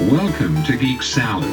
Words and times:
Welcome 0.00 0.62
to 0.64 0.76
Geek 0.76 1.02
Salad, 1.02 1.48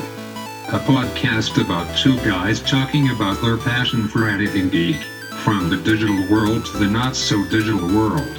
a 0.67 0.77
podcast 0.79 1.63
about 1.63 1.97
two 1.97 2.17
guys 2.25 2.61
talking 2.61 3.09
about 3.11 3.41
their 3.41 3.55
passion 3.55 4.05
for 4.09 4.27
anything 4.27 4.67
geek, 4.67 4.97
from 5.45 5.69
the 5.69 5.77
digital 5.77 6.29
world 6.29 6.65
to 6.65 6.77
the 6.77 6.85
not 6.85 7.15
so 7.15 7.41
digital 7.45 7.87
world. 7.87 8.37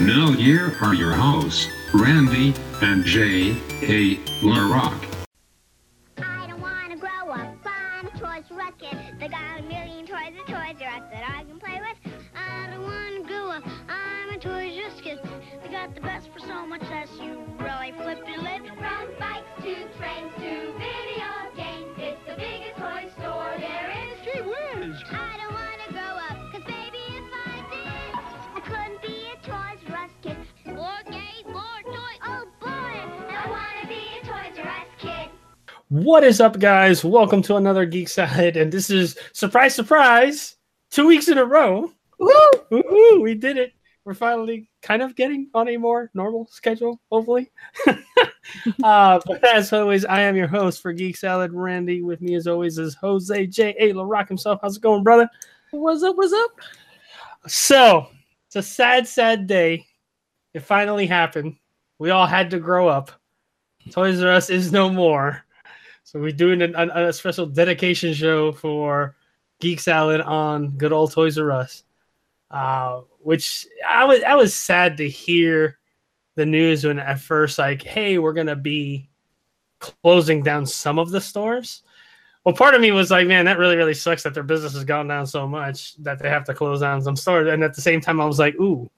Now, 0.00 0.32
here 0.32 0.76
are 0.80 0.92
your 0.92 1.12
hosts, 1.12 1.68
Randy 1.94 2.52
and 2.82 3.04
Jay 3.04 3.52
A. 3.82 4.16
LaRock. 4.42 5.07
What 35.90 36.22
is 36.22 36.38
up, 36.38 36.58
guys? 36.58 37.02
Welcome 37.02 37.40
to 37.42 37.56
another 37.56 37.86
Geek 37.86 38.10
Salad, 38.10 38.58
and 38.58 38.70
this 38.70 38.90
is 38.90 39.16
surprise, 39.32 39.74
surprise, 39.74 40.56
two 40.90 41.06
weeks 41.06 41.28
in 41.28 41.38
a 41.38 41.44
row. 41.46 41.90
Woo! 42.18 42.50
Woo-hoo, 42.68 43.22
we 43.22 43.34
did 43.34 43.56
it. 43.56 43.72
We're 44.04 44.12
finally 44.12 44.68
kind 44.82 45.00
of 45.00 45.16
getting 45.16 45.48
on 45.54 45.66
a 45.66 45.78
more 45.78 46.10
normal 46.12 46.46
schedule, 46.50 47.00
hopefully. 47.10 47.50
uh, 48.84 49.18
but 49.24 49.42
as 49.42 49.72
always, 49.72 50.04
I 50.04 50.20
am 50.20 50.36
your 50.36 50.46
host 50.46 50.82
for 50.82 50.92
Geek 50.92 51.16
Salad, 51.16 51.54
Randy. 51.54 52.02
With 52.02 52.20
me, 52.20 52.34
as 52.34 52.46
always, 52.46 52.76
is 52.76 52.94
Jose 52.96 53.46
J. 53.46 53.74
A. 53.78 53.94
LaRock 53.94 54.28
himself. 54.28 54.58
How's 54.60 54.76
it 54.76 54.82
going, 54.82 55.02
brother? 55.02 55.26
What's 55.70 56.02
up? 56.02 56.16
What's 56.16 56.34
up? 56.34 56.50
So 57.46 58.08
it's 58.48 58.56
a 58.56 58.62
sad, 58.62 59.08
sad 59.08 59.46
day. 59.46 59.86
It 60.52 60.60
finally 60.60 61.06
happened. 61.06 61.56
We 61.98 62.10
all 62.10 62.26
had 62.26 62.50
to 62.50 62.58
grow 62.58 62.88
up. 62.88 63.10
Toys 63.90 64.22
R 64.22 64.32
Us 64.32 64.50
is 64.50 64.70
no 64.70 64.90
more. 64.90 65.46
So 66.08 66.18
we're 66.18 66.32
doing 66.32 66.62
an, 66.62 66.74
an- 66.74 66.88
a 66.88 67.12
special 67.12 67.44
dedication 67.44 68.14
show 68.14 68.50
for 68.50 69.14
Geek 69.60 69.78
Salad 69.78 70.22
on 70.22 70.70
good 70.78 70.90
old 70.90 71.12
Toys 71.12 71.36
R 71.36 71.52
Us. 71.52 71.84
Uh, 72.50 73.02
which 73.20 73.66
I 73.86 74.06
was 74.06 74.22
I 74.22 74.34
was 74.34 74.54
sad 74.54 74.96
to 74.96 75.06
hear 75.06 75.76
the 76.34 76.46
news 76.46 76.86
when 76.86 76.98
at 76.98 77.20
first 77.20 77.58
like, 77.58 77.82
hey, 77.82 78.16
we're 78.16 78.32
gonna 78.32 78.56
be 78.56 79.10
closing 79.80 80.42
down 80.42 80.64
some 80.64 80.98
of 80.98 81.10
the 81.10 81.20
stores. 81.20 81.82
Well, 82.42 82.54
part 82.54 82.74
of 82.74 82.80
me 82.80 82.90
was 82.90 83.10
like, 83.10 83.26
man, 83.26 83.44
that 83.44 83.58
really, 83.58 83.76
really 83.76 83.92
sucks 83.92 84.22
that 84.22 84.32
their 84.32 84.42
business 84.42 84.72
has 84.72 84.84
gone 84.84 85.08
down 85.08 85.26
so 85.26 85.46
much 85.46 85.94
that 85.96 86.18
they 86.18 86.30
have 86.30 86.44
to 86.44 86.54
close 86.54 86.80
down 86.80 87.02
some 87.02 87.16
stores. 87.16 87.48
And 87.48 87.62
at 87.62 87.74
the 87.74 87.82
same 87.82 88.00
time, 88.00 88.18
I 88.18 88.24
was 88.24 88.38
like, 88.38 88.54
ooh, 88.54 88.90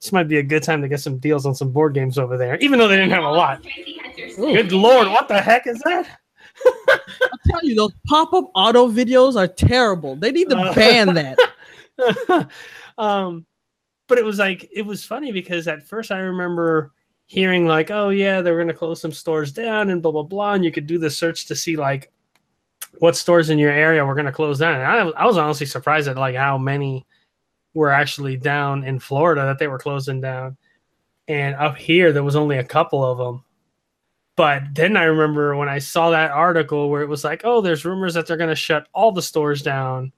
this 0.00 0.10
might 0.10 0.26
be 0.26 0.38
a 0.38 0.42
good 0.42 0.62
time 0.62 0.80
to 0.80 0.88
get 0.88 1.00
some 1.00 1.18
deals 1.18 1.44
on 1.44 1.54
some 1.54 1.70
board 1.70 1.92
games 1.92 2.16
over 2.16 2.38
there, 2.38 2.56
even 2.60 2.78
though 2.78 2.88
they 2.88 2.96
didn't 2.96 3.12
have 3.12 3.24
a 3.24 3.30
lot. 3.30 3.62
Good 4.16 4.72
lord, 4.72 5.08
what 5.08 5.28
the 5.28 5.38
heck 5.38 5.66
is 5.66 5.80
that? 5.80 6.18
I'll 6.64 7.38
tell 7.46 7.64
you, 7.64 7.74
those 7.74 7.92
pop-up 8.06 8.50
auto 8.54 8.88
videos 8.88 9.36
are 9.36 9.48
terrible. 9.48 10.16
They 10.16 10.32
need 10.32 10.50
to 10.50 10.72
ban 10.74 11.14
that. 11.14 12.50
um, 12.98 13.46
but 14.08 14.18
it 14.18 14.24
was 14.24 14.38
like 14.38 14.68
it 14.72 14.82
was 14.82 15.04
funny 15.04 15.32
because 15.32 15.68
at 15.68 15.86
first 15.86 16.10
I 16.10 16.18
remember 16.18 16.92
hearing 17.26 17.66
like, 17.66 17.90
oh 17.90 18.10
yeah, 18.10 18.40
they're 18.40 18.58
gonna 18.58 18.74
close 18.74 19.00
some 19.00 19.12
stores 19.12 19.52
down 19.52 19.90
and 19.90 20.02
blah 20.02 20.12
blah 20.12 20.22
blah, 20.22 20.54
and 20.54 20.64
you 20.64 20.72
could 20.72 20.86
do 20.86 20.98
the 20.98 21.10
search 21.10 21.46
to 21.46 21.56
see 21.56 21.76
like 21.76 22.12
what 22.98 23.16
stores 23.16 23.50
in 23.50 23.58
your 23.58 23.72
area 23.72 24.04
were 24.04 24.14
gonna 24.14 24.32
close 24.32 24.58
down. 24.58 24.74
And 24.74 24.84
I, 24.84 25.22
I 25.22 25.26
was 25.26 25.36
honestly 25.36 25.66
surprised 25.66 26.08
at 26.08 26.16
like 26.16 26.36
how 26.36 26.56
many 26.58 27.06
were 27.74 27.90
actually 27.90 28.36
down 28.36 28.84
in 28.84 28.98
Florida 28.98 29.42
that 29.42 29.58
they 29.58 29.68
were 29.68 29.78
closing 29.78 30.20
down, 30.20 30.56
and 31.28 31.54
up 31.56 31.76
here 31.76 32.12
there 32.12 32.24
was 32.24 32.36
only 32.36 32.58
a 32.58 32.64
couple 32.64 33.04
of 33.04 33.18
them. 33.18 33.42
But 34.36 34.62
then 34.74 34.96
I 34.96 35.04
remember 35.04 35.56
when 35.56 35.68
I 35.68 35.78
saw 35.78 36.10
that 36.10 36.30
article 36.30 36.90
where 36.90 37.02
it 37.02 37.08
was 37.08 37.24
like, 37.24 37.40
oh, 37.44 37.60
there's 37.60 37.84
rumors 37.84 38.14
that 38.14 38.26
they're 38.26 38.36
gonna 38.36 38.54
shut 38.54 38.86
all 38.92 39.12
the 39.12 39.22
stores 39.22 39.62
down 39.62 40.12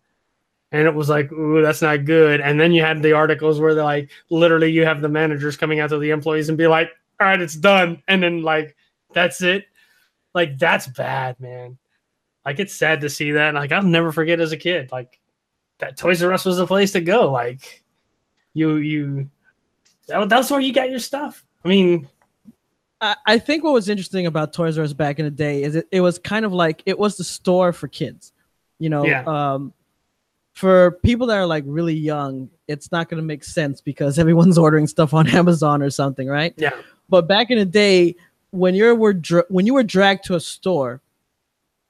and 0.70 0.86
it 0.86 0.94
was 0.94 1.08
like, 1.08 1.32
ooh, 1.32 1.62
that's 1.62 1.80
not 1.80 2.04
good. 2.04 2.40
And 2.40 2.60
then 2.60 2.72
you 2.72 2.82
had 2.82 3.02
the 3.02 3.12
articles 3.12 3.58
where 3.58 3.74
they're 3.74 3.84
like, 3.84 4.10
literally, 4.28 4.70
you 4.70 4.84
have 4.84 5.00
the 5.00 5.08
managers 5.08 5.56
coming 5.56 5.80
out 5.80 5.90
to 5.90 5.98
the 5.98 6.10
employees 6.10 6.48
and 6.48 6.58
be 6.58 6.66
like, 6.66 6.90
all 7.20 7.26
right, 7.26 7.40
it's 7.40 7.54
done. 7.54 8.02
And 8.06 8.22
then, 8.22 8.42
like, 8.42 8.76
that's 9.14 9.40
it. 9.40 9.64
Like, 10.34 10.58
that's 10.58 10.86
bad, 10.86 11.40
man. 11.40 11.78
Like, 12.44 12.58
it's 12.58 12.74
sad 12.74 13.00
to 13.00 13.08
see 13.08 13.32
that. 13.32 13.54
Like, 13.54 13.72
I'll 13.72 13.82
never 13.82 14.12
forget 14.12 14.40
as 14.40 14.52
a 14.52 14.58
kid, 14.58 14.92
like, 14.92 15.18
that 15.78 15.96
Toys 15.96 16.22
R 16.22 16.32
Us 16.32 16.44
was 16.44 16.58
the 16.58 16.66
place 16.66 16.92
to 16.92 17.00
go. 17.00 17.32
Like, 17.32 17.82
you, 18.52 18.76
you, 18.76 19.30
that, 20.06 20.28
that's 20.28 20.50
where 20.50 20.60
you 20.60 20.74
got 20.74 20.90
your 20.90 20.98
stuff. 20.98 21.44
I 21.64 21.68
mean, 21.68 22.08
I, 23.00 23.16
I 23.26 23.38
think 23.38 23.64
what 23.64 23.72
was 23.72 23.88
interesting 23.88 24.26
about 24.26 24.52
Toys 24.52 24.78
R 24.78 24.84
Us 24.84 24.92
back 24.92 25.18
in 25.18 25.24
the 25.24 25.30
day 25.30 25.62
is 25.62 25.76
it, 25.76 25.86
it 25.92 26.00
was 26.00 26.18
kind 26.18 26.44
of 26.44 26.52
like 26.52 26.82
it 26.86 26.98
was 26.98 27.16
the 27.16 27.24
store 27.24 27.72
for 27.72 27.88
kids. 27.88 28.32
You 28.78 28.90
know, 28.90 29.04
Yeah. 29.06 29.24
um, 29.26 29.72
for 30.54 30.92
people 31.04 31.26
that 31.28 31.36
are 31.36 31.46
like 31.46 31.64
really 31.66 31.94
young, 31.94 32.50
it's 32.66 32.90
not 32.90 33.08
going 33.08 33.20
to 33.20 33.26
make 33.26 33.44
sense 33.44 33.80
because 33.80 34.18
everyone's 34.18 34.58
ordering 34.64 34.86
stuff 34.86 35.14
on 35.14 35.28
Amazon 35.28 35.82
or 35.82 35.90
something, 35.90 36.26
right? 36.28 36.52
yeah, 36.56 36.70
But 37.08 37.28
back 37.28 37.50
in 37.50 37.58
the 37.58 37.64
day, 37.64 38.16
when 38.50 38.74
you 38.74 38.94
were 38.96 39.12
dra- 39.12 39.44
when 39.48 39.66
you 39.66 39.74
were 39.74 39.82
dragged 39.84 40.24
to 40.24 40.34
a 40.34 40.40
store, 40.40 41.00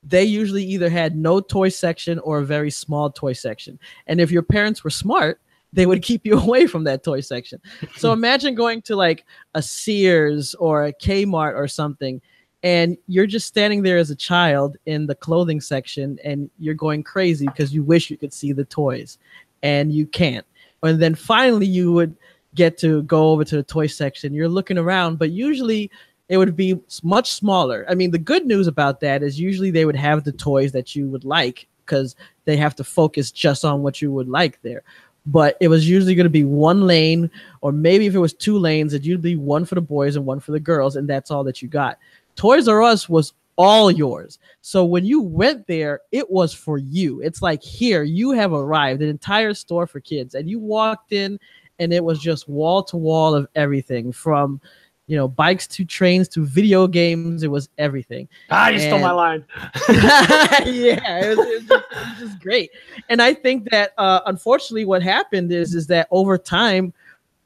they 0.02 0.24
usually 0.24 0.64
either 0.64 0.88
had 0.90 1.16
no 1.16 1.40
toy 1.40 1.68
section 1.70 2.18
or 2.20 2.38
a 2.38 2.44
very 2.44 2.70
small 2.70 3.10
toy 3.10 3.32
section. 3.32 3.78
And 4.06 4.20
if 4.20 4.30
your 4.30 4.42
parents 4.42 4.84
were 4.84 4.90
smart, 4.90 5.40
they 5.72 5.86
would 5.86 6.02
keep 6.02 6.24
you 6.24 6.38
away 6.40 6.66
from 6.66 6.84
that 6.84 7.04
toy 7.04 7.20
section. 7.20 7.60
So 7.96 8.12
imagine 8.14 8.54
going 8.54 8.82
to 8.82 8.96
like 8.96 9.24
a 9.54 9.62
Sears 9.62 10.54
or 10.56 10.86
a 10.86 10.92
Kmart 10.92 11.54
or 11.54 11.68
something, 11.68 12.20
and 12.62 12.96
you're 13.06 13.26
just 13.26 13.46
standing 13.46 13.82
there 13.82 13.98
as 13.98 14.10
a 14.10 14.16
child 14.16 14.76
in 14.86 15.06
the 15.06 15.14
clothing 15.14 15.60
section 15.60 16.18
and 16.24 16.50
you're 16.58 16.74
going 16.74 17.02
crazy 17.02 17.46
because 17.46 17.72
you 17.72 17.82
wish 17.82 18.10
you 18.10 18.16
could 18.16 18.32
see 18.32 18.52
the 18.52 18.64
toys 18.64 19.18
and 19.62 19.92
you 19.92 20.06
can't. 20.06 20.44
And 20.82 21.00
then 21.00 21.14
finally 21.14 21.66
you 21.66 21.92
would 21.92 22.16
get 22.54 22.76
to 22.78 23.02
go 23.04 23.30
over 23.30 23.44
to 23.44 23.56
the 23.56 23.62
toy 23.62 23.86
section. 23.86 24.34
You're 24.34 24.48
looking 24.48 24.78
around, 24.78 25.18
but 25.18 25.30
usually 25.30 25.90
it 26.28 26.36
would 26.36 26.56
be 26.56 26.78
much 27.02 27.32
smaller. 27.32 27.86
I 27.88 27.94
mean, 27.94 28.10
the 28.10 28.18
good 28.18 28.44
news 28.44 28.66
about 28.66 29.00
that 29.00 29.22
is 29.22 29.38
usually 29.38 29.70
they 29.70 29.84
would 29.84 29.96
have 29.96 30.24
the 30.24 30.32
toys 30.32 30.72
that 30.72 30.96
you 30.96 31.08
would 31.08 31.24
like 31.24 31.68
because 31.86 32.16
they 32.44 32.56
have 32.56 32.74
to 32.76 32.84
focus 32.84 33.30
just 33.30 33.64
on 33.64 33.82
what 33.82 34.02
you 34.02 34.12
would 34.12 34.28
like 34.28 34.60
there. 34.62 34.82
But 35.26 35.56
it 35.60 35.68
was 35.68 35.88
usually 35.88 36.14
going 36.14 36.24
to 36.24 36.30
be 36.30 36.44
one 36.44 36.86
lane, 36.86 37.30
or 37.60 37.70
maybe 37.70 38.06
if 38.06 38.14
it 38.14 38.18
was 38.18 38.32
two 38.32 38.58
lanes, 38.58 38.94
it'd 38.94 39.04
usually 39.04 39.34
be 39.34 39.36
one 39.36 39.64
for 39.64 39.74
the 39.74 39.80
boys 39.80 40.16
and 40.16 40.24
one 40.24 40.40
for 40.40 40.52
the 40.52 40.60
girls, 40.60 40.96
and 40.96 41.08
that's 41.08 41.30
all 41.30 41.44
that 41.44 41.60
you 41.60 41.68
got. 41.68 41.98
Toys 42.34 42.66
R 42.66 42.82
Us 42.82 43.08
was 43.08 43.34
all 43.56 43.90
yours. 43.90 44.38
So 44.62 44.84
when 44.84 45.04
you 45.04 45.20
went 45.20 45.66
there, 45.66 46.00
it 46.12 46.30
was 46.30 46.54
for 46.54 46.78
you. 46.78 47.20
It's 47.20 47.42
like 47.42 47.62
here, 47.62 48.04
you 48.04 48.30
have 48.30 48.52
arrived, 48.52 49.02
an 49.02 49.08
entire 49.08 49.52
store 49.52 49.86
for 49.86 50.00
kids, 50.00 50.34
and 50.34 50.48
you 50.48 50.60
walked 50.60 51.12
in, 51.12 51.38
and 51.78 51.92
it 51.92 52.02
was 52.02 52.20
just 52.20 52.48
wall 52.48 52.82
to 52.84 52.96
wall 52.96 53.34
of 53.34 53.48
everything 53.54 54.12
from 54.12 54.60
you 55.08 55.16
know 55.16 55.26
bikes 55.26 55.66
to 55.66 55.84
trains 55.84 56.28
to 56.28 56.46
video 56.46 56.86
games. 56.86 57.42
It 57.42 57.48
was 57.48 57.68
everything. 57.78 58.28
Ah, 58.50 58.68
you 58.68 58.78
stole 58.78 59.00
my 59.00 59.10
line. 59.10 59.44
yeah 59.88 61.24
it 61.24 61.36
was, 61.36 61.46
it, 61.46 61.54
was 61.54 61.64
just, 61.66 61.84
it 61.90 62.08
was 62.08 62.18
just 62.20 62.40
great. 62.40 62.70
And 63.08 63.20
i 63.20 63.34
think 63.34 63.68
that 63.70 63.92
uh, 63.98 64.20
unfortunately 64.26 64.84
what 64.84 65.02
happened 65.02 65.50
is 65.50 65.74
is 65.74 65.88
that 65.88 66.06
over 66.12 66.38
time 66.38 66.92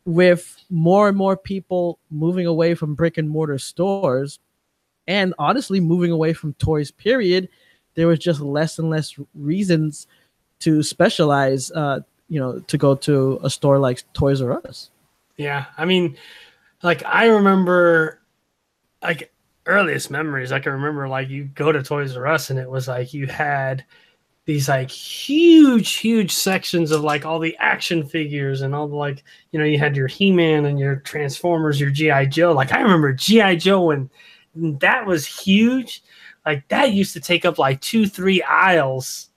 with 0.04 0.62
more 0.68 1.08
and 1.08 1.16
more 1.16 1.36
people 1.36 1.98
moving 2.10 2.46
away 2.46 2.74
from 2.74 2.94
brick 2.94 3.16
and 3.16 3.30
mortar 3.30 3.58
stores 3.58 4.40
and 5.06 5.32
honestly 5.38 5.80
moving 5.80 6.10
away 6.10 6.32
from 6.32 6.52
toys 6.54 6.90
period 6.90 7.48
there 7.94 8.08
was 8.08 8.18
just 8.18 8.40
less 8.40 8.78
and 8.78 8.90
less 8.90 9.14
reasons 9.34 10.06
to 10.58 10.82
specialize 10.82 11.70
uh, 11.72 12.00
you 12.28 12.40
know 12.40 12.60
to 12.60 12.78
go 12.78 12.94
to 12.94 13.38
a 13.42 13.50
store 13.50 13.78
like 13.78 14.02
toys 14.14 14.40
r 14.40 14.60
us. 14.66 14.90
Yeah, 15.36 15.66
I 15.76 15.84
mean, 15.84 16.16
like 16.82 17.04
I 17.04 17.26
remember, 17.26 18.20
like 19.02 19.32
earliest 19.66 20.10
memories. 20.10 20.52
I 20.52 20.60
can 20.60 20.72
remember 20.72 21.08
like 21.08 21.28
you 21.28 21.44
go 21.44 21.72
to 21.72 21.82
Toys 21.82 22.16
R 22.16 22.26
Us 22.26 22.50
and 22.50 22.58
it 22.58 22.68
was 22.70 22.88
like 22.88 23.14
you 23.14 23.26
had 23.26 23.84
these 24.44 24.68
like 24.68 24.90
huge, 24.90 25.94
huge 25.94 26.32
sections 26.32 26.90
of 26.90 27.02
like 27.02 27.24
all 27.24 27.38
the 27.38 27.56
action 27.58 28.04
figures 28.04 28.62
and 28.62 28.74
all 28.74 28.88
the 28.88 28.96
like 28.96 29.22
you 29.52 29.58
know 29.58 29.64
you 29.64 29.78
had 29.78 29.96
your 29.96 30.08
He 30.08 30.32
Man 30.32 30.66
and 30.66 30.78
your 30.78 30.96
Transformers, 30.96 31.80
your 31.80 31.90
GI 31.90 32.26
Joe. 32.26 32.52
Like 32.52 32.72
I 32.72 32.80
remember 32.80 33.12
GI 33.12 33.56
Joe 33.56 33.82
when 33.82 34.10
that 34.54 35.06
was 35.06 35.26
huge. 35.26 36.02
Like 36.44 36.66
that 36.68 36.92
used 36.92 37.12
to 37.12 37.20
take 37.20 37.44
up 37.44 37.58
like 37.58 37.80
two, 37.80 38.06
three 38.06 38.42
aisles 38.42 39.30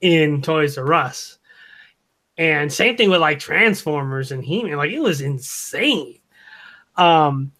in 0.00 0.40
Toys 0.42 0.78
R 0.78 0.92
Us. 0.94 1.38
And 2.36 2.72
same 2.72 2.96
thing 2.96 3.10
with 3.10 3.20
like 3.20 3.38
Transformers 3.38 4.30
and 4.32 4.44
He 4.44 4.62
Man. 4.62 4.76
Like 4.76 4.92
it 4.92 5.00
was 5.00 5.20
insane. 5.20 6.20
Um, 6.96 7.52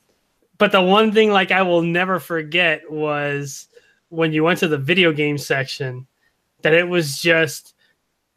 but 0.58 0.72
the 0.72 0.82
one 0.82 1.12
thing 1.12 1.30
like 1.30 1.50
I 1.50 1.62
will 1.62 1.82
never 1.82 2.20
forget 2.20 2.90
was 2.90 3.68
when 4.08 4.32
you 4.32 4.44
went 4.44 4.58
to 4.60 4.68
the 4.68 4.78
video 4.78 5.12
game 5.12 5.38
section 5.38 6.06
that 6.62 6.74
it 6.74 6.88
was 6.88 7.18
just 7.20 7.74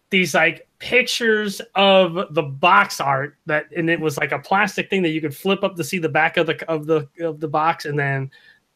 these 0.10 0.34
like 0.34 0.68
pictures 0.80 1.62
of 1.76 2.34
the 2.34 2.44
box 2.44 3.00
art 3.00 3.36
that 3.46 3.66
and 3.76 3.90
it 3.90 4.00
was 4.00 4.18
like 4.18 4.32
a 4.32 4.40
plastic 4.40 4.90
thing 4.90 5.02
that 5.02 5.10
you 5.10 5.22
could 5.22 5.36
flip 5.36 5.64
up 5.64 5.76
to 5.76 5.84
see 5.84 5.98
the 6.00 6.10
back 6.10 6.38
of 6.38 6.48
the 6.48 6.70
of 6.70 6.86
the 6.86 7.08
of 7.20 7.40
the 7.40 7.48
box 7.48 7.86
and 7.86 7.98
then 7.98 8.30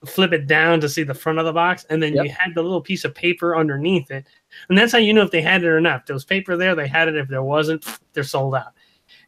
flip 0.06 0.34
it 0.34 0.48
down 0.48 0.82
to 0.82 0.90
see 0.90 1.04
the 1.04 1.14
front 1.14 1.38
of 1.38 1.46
the 1.46 1.54
box. 1.54 1.86
And 1.90 2.02
then 2.02 2.14
Yep. 2.14 2.26
you 2.26 2.32
had 2.32 2.56
the 2.56 2.64
little 2.64 2.82
piece 2.82 3.06
of 3.06 3.14
paper 3.14 3.56
underneath 3.56 4.10
it. 4.10 4.26
And 4.68 4.78
that's 4.78 4.92
how 4.92 4.98
you 4.98 5.14
know 5.14 5.22
if 5.22 5.30
they 5.30 5.44
had 5.44 5.64
it 5.64 5.68
or 5.68 5.80
not. 5.80 6.02
If 6.02 6.06
there 6.08 6.14
was 6.16 6.26
paper 6.26 6.58
there 6.58 6.74
they 6.76 6.88
had 6.88 7.08
it. 7.08 7.16
If 7.16 7.28
there 7.28 7.44
wasn't 7.44 7.86
they're 8.14 8.24
sold 8.24 8.56
out 8.56 8.74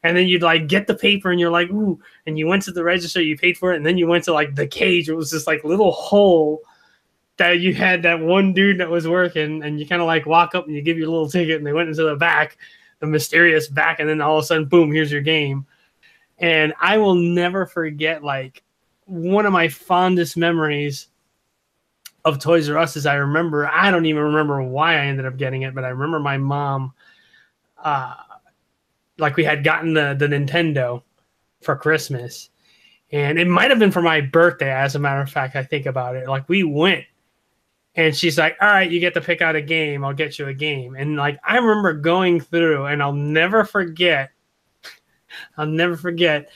and 0.03 0.15
then 0.15 0.27
you'd 0.27 0.43
like 0.43 0.67
get 0.67 0.85
the 0.85 0.93
paper 0.93 1.31
and 1.31 1.39
you're 1.39 1.49
like 1.49 1.69
ooh 1.69 1.99
and 2.27 2.37
you 2.37 2.45
went 2.45 2.61
to 2.63 2.71
the 2.71 2.83
register 2.83 3.21
you 3.21 3.37
paid 3.37 3.57
for 3.57 3.73
it 3.73 3.77
and 3.77 3.85
then 3.85 3.97
you 3.97 4.07
went 4.07 4.23
to 4.25 4.33
like 4.33 4.55
the 4.55 4.67
cage. 4.67 5.09
It 5.09 5.15
was 5.15 5.31
this 5.31 5.47
like 5.47 5.63
little 5.63 5.91
hole 5.91 6.61
that 7.37 7.59
you 7.59 7.73
had 7.73 8.03
that 8.03 8.19
one 8.19 8.53
dude 8.53 8.79
that 8.79 8.89
was 8.89 9.07
working 9.07 9.63
and 9.63 9.79
you 9.79 9.87
kind 9.87 10.01
of 10.01 10.05
like 10.05 10.25
walk 10.25 10.53
up 10.53 10.67
and 10.67 10.75
you 10.75 10.81
give 10.81 10.97
your 10.97 11.07
little 11.07 11.29
ticket 11.29 11.57
and 11.57 11.65
they 11.65 11.73
went 11.73 11.89
into 11.89 12.03
the 12.03 12.15
back 12.15 12.57
the 12.99 13.07
mysterious 13.07 13.67
back 13.67 13.99
and 13.99 14.07
then 14.07 14.21
all 14.21 14.37
of 14.37 14.43
a 14.43 14.47
sudden 14.47 14.65
boom 14.65 14.91
here's 14.91 15.11
your 15.11 15.21
game. 15.21 15.65
And 16.37 16.73
i 16.81 16.97
will 16.97 17.15
never 17.15 17.65
forget 17.65 18.23
like 18.23 18.61
one 19.05 19.45
of 19.45 19.53
my 19.53 19.67
fondest 19.67 20.37
memories 20.37 21.07
of 22.25 22.39
toys 22.39 22.69
r 22.69 22.77
us 22.77 22.95
is 22.95 23.05
i 23.05 23.15
remember 23.15 23.67
i 23.67 23.91
don't 23.91 24.05
even 24.05 24.23
remember 24.23 24.63
why 24.63 24.93
i 24.93 25.05
ended 25.05 25.25
up 25.25 25.35
getting 25.35 25.63
it 25.63 25.75
but 25.75 25.83
i 25.83 25.89
remember 25.89 26.19
my 26.19 26.37
mom 26.37 26.93
uh 27.83 28.15
like 29.17 29.35
we 29.35 29.43
had 29.43 29.63
gotten 29.63 29.93
the 29.93 30.15
the 30.17 30.27
nintendo 30.27 31.01
for 31.61 31.75
christmas. 31.75 32.49
And 33.11 33.37
it 33.37 33.47
might 33.47 33.69
have 33.69 33.77
been 33.77 33.91
for 33.91 34.01
my 34.01 34.21
birthday 34.21 34.71
as 34.71 34.95
a 34.95 34.99
matter 34.99 35.21
of 35.21 35.29
fact 35.29 35.55
i 35.55 35.63
think 35.63 35.85
about 35.85 36.15
it. 36.15 36.27
Like 36.27 36.47
we 36.49 36.63
went 36.63 37.05
and 37.95 38.15
she's 38.15 38.37
like 38.37 38.57
all 38.61 38.67
right 38.67 38.89
you 38.89 38.99
get 38.99 39.13
to 39.13 39.21
pick 39.21 39.41
out 39.41 39.55
a 39.55 39.61
game. 39.61 40.03
I'll 40.03 40.13
get 40.13 40.39
you 40.39 40.47
a 40.47 40.53
game. 40.53 40.95
And 40.95 41.15
like 41.15 41.39
i 41.43 41.57
remember 41.57 41.93
going 41.93 42.39
through 42.39 42.85
and 42.85 43.01
i'll 43.01 43.13
never 43.13 43.65
forget 43.65 44.31
i'll 45.57 45.67
never 45.67 45.95
forget. 45.95 46.49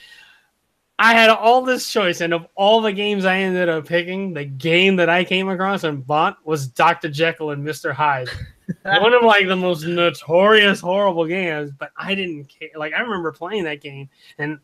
I 1.00 1.12
had 1.12 1.30
all 1.30 1.62
this 1.62 1.90
choice 1.92 2.20
and 2.20 2.34
of 2.34 2.48
all 2.56 2.80
the 2.80 2.92
games 2.92 3.24
i 3.24 3.36
ended 3.36 3.68
up 3.68 3.86
picking 3.86 4.34
the 4.34 4.44
game 4.44 4.96
that 4.96 5.08
i 5.08 5.22
came 5.22 5.48
across 5.48 5.84
and 5.84 6.04
bought 6.04 6.44
was 6.44 6.66
dr 6.66 7.08
jekyll 7.10 7.52
and 7.52 7.64
mr 7.64 7.92
hyde 7.92 8.28
one 8.82 9.14
of 9.14 9.22
like 9.22 9.46
the 9.46 9.56
most 9.56 9.84
notorious 9.84 10.80
horrible 10.80 11.26
games 11.26 11.70
but 11.78 11.90
i 11.96 12.14
didn't 12.14 12.44
care 12.44 12.68
like 12.76 12.92
i 12.92 13.00
remember 13.00 13.32
playing 13.32 13.64
that 13.64 13.80
game 13.80 14.08
and 14.38 14.58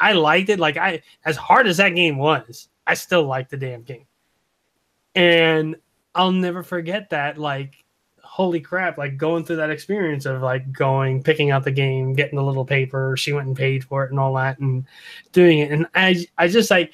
i 0.00 0.12
liked 0.12 0.48
it 0.48 0.58
like 0.58 0.76
i 0.76 1.00
as 1.24 1.36
hard 1.36 1.66
as 1.66 1.78
that 1.78 1.90
game 1.90 2.18
was 2.18 2.68
i 2.86 2.94
still 2.94 3.24
liked 3.24 3.50
the 3.50 3.56
damn 3.56 3.82
game 3.82 4.04
and 5.14 5.76
I'll 6.14 6.32
never 6.32 6.62
forget 6.62 7.10
that. 7.10 7.38
Like, 7.38 7.84
holy 8.22 8.60
crap! 8.60 8.98
Like 8.98 9.16
going 9.16 9.44
through 9.44 9.56
that 9.56 9.70
experience 9.70 10.26
of 10.26 10.42
like 10.42 10.72
going, 10.72 11.22
picking 11.22 11.50
out 11.50 11.64
the 11.64 11.70
game, 11.70 12.12
getting 12.14 12.36
the 12.36 12.42
little 12.42 12.64
paper. 12.64 13.16
She 13.16 13.32
went 13.32 13.48
and 13.48 13.56
paid 13.56 13.84
for 13.84 14.04
it 14.04 14.10
and 14.10 14.20
all 14.20 14.34
that, 14.34 14.58
and 14.58 14.84
doing 15.32 15.58
it. 15.58 15.72
And 15.72 15.86
I, 15.94 16.24
I 16.38 16.48
just 16.48 16.70
like 16.70 16.92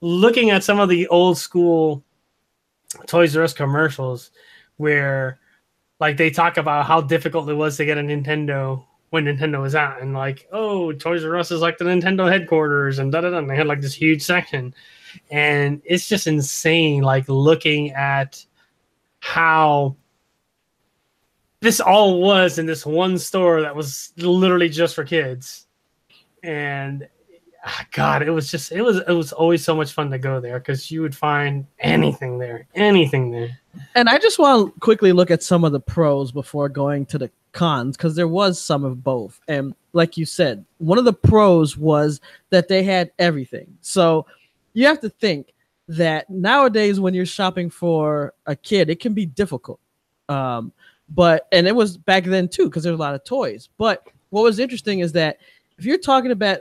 looking 0.00 0.50
at 0.50 0.64
some 0.64 0.80
of 0.80 0.88
the 0.88 1.06
old 1.08 1.38
school 1.38 2.02
Toys 3.06 3.36
R 3.36 3.42
Us 3.42 3.54
commercials 3.54 4.30
where, 4.76 5.38
like, 6.02 6.16
they 6.16 6.30
talk 6.30 6.56
about 6.56 6.84
how 6.84 7.00
difficult 7.00 7.48
it 7.48 7.54
was 7.54 7.76
to 7.76 7.84
get 7.84 7.96
a 7.96 8.00
Nintendo 8.00 8.84
when 9.10 9.26
Nintendo 9.26 9.62
was 9.62 9.76
out, 9.76 10.02
and 10.02 10.14
like, 10.14 10.48
oh, 10.50 10.90
Toys 10.90 11.24
R 11.24 11.36
Us 11.36 11.52
is 11.52 11.60
like 11.60 11.78
the 11.78 11.84
Nintendo 11.84 12.28
headquarters, 12.28 12.98
and 12.98 13.12
da 13.12 13.20
da 13.20 13.30
da. 13.30 13.38
And 13.38 13.48
they 13.48 13.54
had 13.54 13.68
like 13.68 13.80
this 13.80 13.94
huge 13.94 14.20
section, 14.22 14.74
and 15.30 15.80
it's 15.84 16.08
just 16.08 16.26
insane. 16.26 17.02
Like 17.02 17.28
looking 17.28 17.92
at 17.92 18.44
how 19.20 19.94
this 21.60 21.78
all 21.78 22.20
was 22.20 22.58
in 22.58 22.66
this 22.66 22.84
one 22.84 23.16
store 23.16 23.62
that 23.62 23.76
was 23.76 24.12
literally 24.16 24.68
just 24.68 24.96
for 24.96 25.04
kids 25.04 25.68
and 26.42 27.08
ah, 27.64 27.86
god 27.92 28.20
it 28.20 28.30
was 28.30 28.50
just 28.50 28.72
it 28.72 28.82
was 28.82 28.96
it 28.96 29.12
was 29.12 29.32
always 29.32 29.64
so 29.64 29.76
much 29.76 29.92
fun 29.92 30.10
to 30.10 30.18
go 30.18 30.40
there 30.40 30.58
because 30.58 30.90
you 30.90 31.00
would 31.00 31.14
find 31.14 31.64
anything 31.78 32.36
there 32.36 32.66
anything 32.74 33.30
there 33.30 33.60
And 33.94 34.08
I 34.08 34.18
just 34.18 34.38
want 34.38 34.74
to 34.74 34.80
quickly 34.80 35.12
look 35.12 35.30
at 35.30 35.42
some 35.42 35.64
of 35.64 35.72
the 35.72 35.80
pros 35.80 36.32
before 36.32 36.68
going 36.68 37.06
to 37.06 37.18
the 37.18 37.30
cons 37.52 37.96
because 37.96 38.16
there 38.16 38.28
was 38.28 38.60
some 38.60 38.84
of 38.84 39.02
both. 39.02 39.40
And 39.48 39.74
like 39.92 40.16
you 40.16 40.26
said, 40.26 40.64
one 40.78 40.98
of 40.98 41.04
the 41.04 41.12
pros 41.12 41.76
was 41.76 42.20
that 42.50 42.68
they 42.68 42.82
had 42.82 43.12
everything. 43.18 43.76
So 43.80 44.26
you 44.72 44.86
have 44.86 45.00
to 45.00 45.10
think 45.10 45.52
that 45.88 46.28
nowadays 46.30 47.00
when 47.00 47.14
you're 47.14 47.26
shopping 47.26 47.70
for 47.70 48.34
a 48.46 48.56
kid, 48.56 48.90
it 48.90 49.00
can 49.00 49.14
be 49.14 49.26
difficult. 49.26 49.80
Um, 50.28 50.72
but 51.08 51.46
and 51.52 51.66
it 51.66 51.76
was 51.76 51.96
back 51.96 52.24
then 52.24 52.48
too 52.48 52.66
because 52.66 52.84
there's 52.84 52.98
a 52.98 53.02
lot 53.02 53.14
of 53.14 53.24
toys. 53.24 53.68
But 53.76 54.06
what 54.30 54.42
was 54.42 54.58
interesting 54.58 55.00
is 55.00 55.12
that 55.12 55.38
if 55.78 55.84
you're 55.84 55.98
talking 55.98 56.30
about 56.30 56.60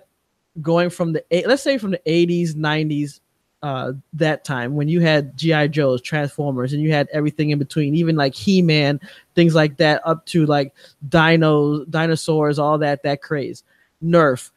going 0.61 0.89
from 0.89 1.13
the 1.13 1.23
let's 1.45 1.63
say 1.63 1.77
from 1.77 1.91
the 1.91 2.01
80s, 2.05 2.53
90s, 2.53 3.21
uh, 3.63 3.93
that 4.13 4.43
time 4.43 4.75
when 4.75 4.87
you 4.87 5.01
had 5.01 5.37
GI 5.37 5.69
Joes, 5.69 6.01
Transformers, 6.01 6.73
and 6.73 6.81
you 6.81 6.91
had 6.91 7.07
everything 7.13 7.51
in 7.51 7.59
between, 7.59 7.95
even 7.95 8.15
like 8.15 8.33
He 8.33 8.61
Man, 8.61 8.99
things 9.35 9.53
like 9.53 9.77
that, 9.77 10.01
up 10.05 10.25
to 10.27 10.45
like 10.45 10.73
dinos, 11.09 11.89
dinosaurs, 11.89 12.57
all 12.57 12.77
that, 12.79 13.03
that 13.03 13.21
craze. 13.21 13.63
Nerf. 14.03 14.51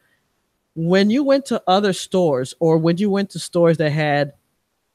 When 0.75 1.09
you 1.09 1.23
went 1.23 1.45
to 1.47 1.63
other 1.67 1.93
stores, 1.93 2.53
or 2.59 2.77
when 2.77 2.97
you 2.97 3.09
went 3.09 3.29
to 3.31 3.39
stores 3.39 3.77
that 3.77 3.91
had 3.91 4.33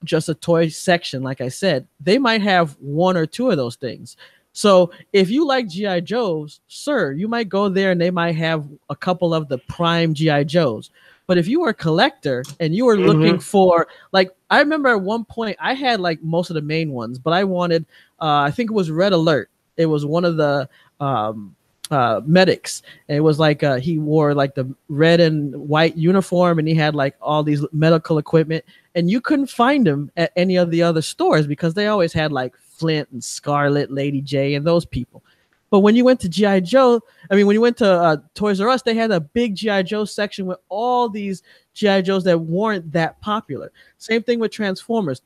just 0.05 0.29
a 0.29 0.35
toy 0.35 0.69
section, 0.69 1.23
like 1.23 1.41
I 1.41 1.49
said, 1.49 1.87
they 2.01 2.19
might 2.19 2.43
have 2.43 2.77
one 2.81 3.17
or 3.17 3.27
two 3.27 3.51
of 3.51 3.57
those 3.57 3.77
things. 3.77 4.17
So 4.53 4.91
if 5.13 5.31
you 5.31 5.47
like 5.47 5.69
GI 5.69 6.03
Joes, 6.03 6.61
sir, 6.67 7.13
you 7.13 7.29
might 7.29 7.49
go 7.49 7.69
there 7.69 7.93
and 7.93 8.01
they 8.01 8.11
might 8.11 8.35
have 8.35 8.67
a 8.89 8.97
couple 8.97 9.33
of 9.33 9.49
the 9.49 9.59
prime 9.59 10.13
GI 10.13 10.45
Joes. 10.47 10.91
But 11.31 11.39
if 11.39 11.47
you 11.47 11.61
were 11.61 11.69
a 11.69 11.75
collector 11.75 12.43
and 12.59 12.75
you 12.75 12.87
were 12.87 12.97
looking 12.97 13.39
for 13.39 13.87
like 14.11 14.33
I 14.51 14.59
remember 14.59 14.89
at 14.89 15.01
one 15.01 15.25
point 15.25 15.57
I 15.61 15.75
had 15.75 16.01
like 16.01 16.21
most 16.25 16.51
of 16.51 16.55
the 16.55 16.61
main 16.61 16.91
ones, 16.91 17.21
but 17.21 17.33
I 17.33 17.45
wanted 17.45 17.87
uh 18.21 18.41
I 18.41 18.51
think 18.51 18.69
it 18.69 18.75
was 18.75 18.91
Red 18.91 19.13
Alert. 19.13 19.49
It 19.77 19.87
was 19.87 20.05
one 20.05 20.25
of 20.25 20.37
the 20.37 20.69
um 20.99 21.55
uh 21.93 22.21
medics. 22.27 22.83
And 23.09 23.17
it 23.17 23.21
was 23.21 23.39
like 23.39 23.63
uh 23.63 23.77
he 23.77 23.97
wore 23.97 24.35
like 24.35 24.57
the 24.57 24.75
red 24.89 25.21
and 25.21 25.55
white 25.55 25.97
uniform 25.97 26.59
and 26.59 26.67
he 26.67 26.75
had 26.75 26.97
like 26.97 27.15
all 27.23 27.45
these 27.45 27.65
medical 27.71 28.19
equipment 28.19 28.65
and 28.97 29.09
you 29.09 29.21
couldn't 29.21 29.47
find 29.47 29.87
him 29.87 30.11
at 30.17 30.33
any 30.35 30.57
of 30.57 30.73
the 30.73 30.83
other 30.83 31.01
stores 31.01 31.47
because 31.47 31.75
they 31.75 31.87
always 31.87 32.13
had 32.13 32.33
like 32.33 32.57
Flint 32.59 33.09
and 33.13 33.23
Scarlet, 33.23 33.93
Lady 33.93 34.21
Jaye 34.21 34.57
and 34.57 34.67
those 34.67 34.85
people. 34.85 35.23
But 35.71 35.81
when 35.81 35.95
you 35.97 36.05
went 36.05 36.21
to 36.21 36.29
GI 36.29 36.63
Joe, 36.63 37.01
I 37.31 37.37
mean, 37.37 37.47
when 37.47 37.55
you 37.55 37.61
went 37.61 37.77
to 37.79 37.91
uh, 37.91 38.17
Toys 38.35 38.61
R 38.61 38.69
Us, 38.69 38.83
they 38.83 38.95
had 38.95 39.11
a 39.11 39.21
big 39.21 39.55
GI 39.55 39.85
Joe 39.85 40.05
section 40.05 40.47
with 40.47 40.59
all 40.69 41.09
these 41.09 41.43
GI 41.75 42.03
Joes 42.03 42.25
that 42.25 42.39
weren't 42.39 42.91
that 42.93 43.21
popular. 43.21 43.73
Same 43.99 44.23
thing 44.23 44.41
with 44.41 44.51
Transformers. 44.51 45.23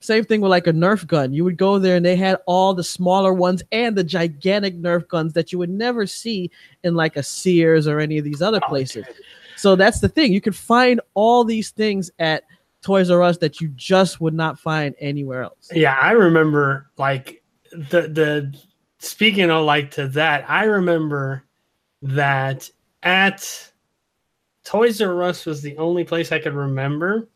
Same 0.00 0.24
thing 0.24 0.42
with 0.42 0.50
like 0.50 0.66
a 0.66 0.72
Nerf 0.72 1.06
gun. 1.06 1.32
You 1.32 1.42
would 1.44 1.56
go 1.56 1.78
there 1.78 1.96
and 1.96 2.04
they 2.04 2.16
had 2.16 2.38
all 2.46 2.74
the 2.74 2.84
smaller 2.84 3.32
ones 3.32 3.62
and 3.72 3.96
the 3.96 4.04
gigantic 4.04 4.76
Nerf 4.76 5.08
guns 5.08 5.32
that 5.32 5.50
you 5.50 5.58
would 5.58 5.70
never 5.70 6.06
see 6.06 6.50
in 6.84 6.94
like 6.94 7.16
a 7.16 7.22
Sears 7.22 7.88
or 7.88 7.98
any 7.98 8.18
of 8.18 8.24
these 8.24 8.42
other 8.42 8.60
places. 8.68 9.06
So 9.56 9.74
that's 9.74 10.00
the 10.00 10.08
thing. 10.08 10.32
You 10.32 10.42
could 10.42 10.54
find 10.54 11.00
all 11.14 11.42
these 11.42 11.70
things 11.70 12.10
at 12.18 12.44
Toys 12.82 13.10
R 13.10 13.22
Us 13.22 13.38
that 13.38 13.60
you 13.60 13.68
just 13.68 14.20
would 14.20 14.34
not 14.34 14.60
find 14.60 14.94
anywhere 15.00 15.42
else. 15.42 15.70
yeah 15.74 15.98
i 16.00 16.12
remember 16.12 16.88
like 16.98 17.42
the 17.72 18.02
the 18.02 18.54
speaking 19.06 19.50
of 19.50 19.64
like 19.64 19.90
to 19.90 20.08
that 20.08 20.48
i 20.48 20.64
remember 20.64 21.44
that 22.02 22.68
at 23.02 23.70
toys 24.64 25.00
r 25.00 25.22
us 25.22 25.46
was 25.46 25.62
the 25.62 25.76
only 25.78 26.04
place 26.04 26.32
i 26.32 26.38
could 26.38 26.54
remember 26.54 27.28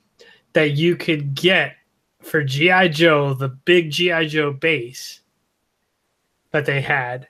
that 0.53 0.73
you 0.73 0.97
could 0.97 1.35
get 1.35 1.77
for 2.23 2.43
gi 2.43 2.89
joe 2.89 3.35
the 3.35 3.49
big 3.49 3.91
gi 3.91 4.27
joe 4.27 4.53
base 4.53 5.21
that 6.51 6.67
they 6.67 6.81
had 6.81 7.27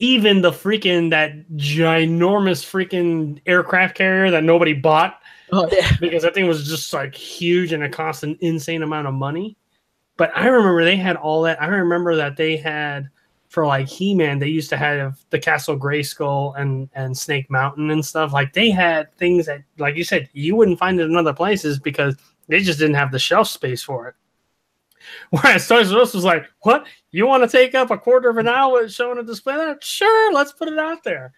even 0.00 0.42
the 0.42 0.50
freaking 0.50 1.10
that 1.10 1.32
ginormous 1.52 2.64
freaking 2.64 3.40
aircraft 3.46 3.96
carrier 3.96 4.30
that 4.30 4.44
nobody 4.44 4.72
bought 4.72 5.20
Oh 5.52 5.68
yeah. 5.70 5.88
because 6.00 6.22
that 6.22 6.34
thing 6.34 6.46
was 6.46 6.68
just 6.68 6.92
like 6.92 7.14
huge 7.14 7.72
and 7.72 7.82
it 7.82 7.92
cost 7.92 8.24
an 8.24 8.36
insane 8.40 8.82
amount 8.82 9.06
of 9.06 9.14
money. 9.14 9.56
But 10.16 10.32
I 10.36 10.46
remember 10.46 10.84
they 10.84 10.96
had 10.96 11.16
all 11.16 11.42
that. 11.42 11.60
I 11.62 11.66
remember 11.66 12.16
that 12.16 12.36
they 12.36 12.56
had 12.56 13.08
for 13.54 13.64
like 13.64 13.88
He-Man, 13.88 14.40
they 14.40 14.48
used 14.48 14.68
to 14.70 14.76
have 14.76 15.24
the 15.30 15.38
Castle 15.38 15.78
Grayskull 15.78 16.58
and 16.58 16.90
and 16.94 17.16
Snake 17.16 17.48
Mountain 17.48 17.92
and 17.92 18.04
stuff. 18.04 18.32
Like 18.32 18.52
they 18.52 18.68
had 18.68 19.16
things 19.16 19.46
that, 19.46 19.62
like 19.78 19.96
you 19.96 20.02
said, 20.02 20.28
you 20.32 20.56
wouldn't 20.56 20.80
find 20.80 20.98
it 20.98 21.04
in 21.04 21.14
other 21.14 21.32
places 21.32 21.78
because 21.78 22.16
they 22.48 22.60
just 22.60 22.80
didn't 22.80 22.96
have 22.96 23.12
the 23.12 23.18
shelf 23.18 23.46
space 23.46 23.80
for 23.82 24.08
it. 24.08 24.14
Whereas 25.30 25.68
Toys 25.68 25.92
R 25.92 26.00
Us 26.00 26.14
was 26.14 26.24
like, 26.24 26.46
"What? 26.62 26.86
You 27.12 27.26
want 27.28 27.48
to 27.48 27.56
take 27.56 27.76
up 27.76 27.92
a 27.92 27.98
quarter 27.98 28.28
of 28.28 28.38
an 28.38 28.48
hour 28.48 28.88
showing 28.88 29.18
a 29.18 29.22
display? 29.22 29.56
That 29.56 29.84
sure, 29.84 30.32
let's 30.32 30.52
put 30.52 30.68
it 30.68 30.78
out 30.78 31.04
there." 31.04 31.32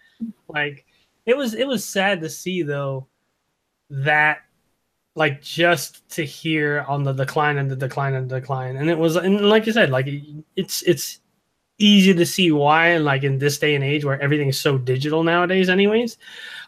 Like 0.48 0.86
it 1.26 1.36
was, 1.36 1.52
it 1.52 1.68
was 1.68 1.84
sad 1.84 2.22
to 2.22 2.30
see 2.30 2.62
though 2.62 3.08
that 3.90 4.38
like 5.16 5.42
just 5.42 6.08
to 6.10 6.24
hear 6.24 6.84
on 6.88 7.02
the 7.02 7.12
decline 7.12 7.58
and 7.58 7.70
the 7.70 7.76
decline 7.76 8.14
and 8.14 8.30
the 8.30 8.40
decline. 8.40 8.76
And 8.76 8.88
it 8.88 8.96
was, 8.96 9.16
and 9.16 9.48
like 9.48 9.66
you 9.66 9.72
said, 9.72 9.90
like 9.90 10.06
it's 10.56 10.82
it's 10.82 11.20
easy 11.78 12.14
to 12.14 12.26
see 12.26 12.50
why, 12.52 12.96
like 12.96 13.22
in 13.22 13.38
this 13.38 13.58
day 13.58 13.74
and 13.74 13.84
age 13.84 14.04
where 14.04 14.20
everything's 14.20 14.58
so 14.58 14.78
digital 14.78 15.22
nowadays, 15.22 15.68
anyways. 15.68 16.16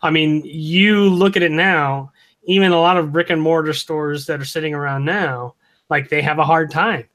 I 0.03 0.11
mean, 0.11 0.43
you 0.45 1.09
look 1.09 1.37
at 1.37 1.43
it 1.43 1.53
now, 1.53 2.13
even 2.45 2.73
a 2.73 2.81
lot 2.81 2.97
of 2.97 3.13
brick 3.13 3.31
and 3.31 3.41
mortar 3.41 3.73
stores 3.73 4.27
that 4.27 4.41
are 4.41 4.45
sitting 4.45 4.75
around 4.75 5.05
now, 5.05 5.55
like 5.91 6.09
they 6.09 6.23
have 6.23 6.39
a 6.39 6.45
hard 6.45 6.71
time 6.71 7.09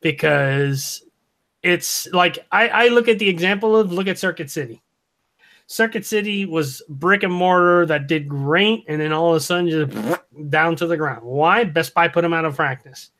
because 0.00 1.02
it's 1.62 2.06
like 2.12 2.38
I, 2.52 2.68
I 2.68 2.88
look 2.88 3.08
at 3.08 3.18
the 3.18 3.28
example 3.28 3.76
of 3.76 3.92
look 3.92 4.06
at 4.06 4.18
Circuit 4.18 4.50
City. 4.50 4.82
Circuit 5.66 6.04
City 6.04 6.46
was 6.46 6.82
brick 6.88 7.22
and 7.22 7.32
mortar 7.32 7.86
that 7.86 8.08
did 8.08 8.28
great, 8.28 8.84
and 8.88 9.00
then 9.00 9.12
all 9.12 9.30
of 9.30 9.36
a 9.36 9.40
sudden 9.40 9.68
just 9.68 10.20
down 10.50 10.74
to 10.76 10.86
the 10.86 10.96
ground. 10.96 11.22
Why? 11.22 11.64
Best 11.64 11.94
Buy 11.94 12.08
put 12.08 12.22
them 12.22 12.32
out 12.32 12.44
of 12.44 12.56
practice 12.56 13.10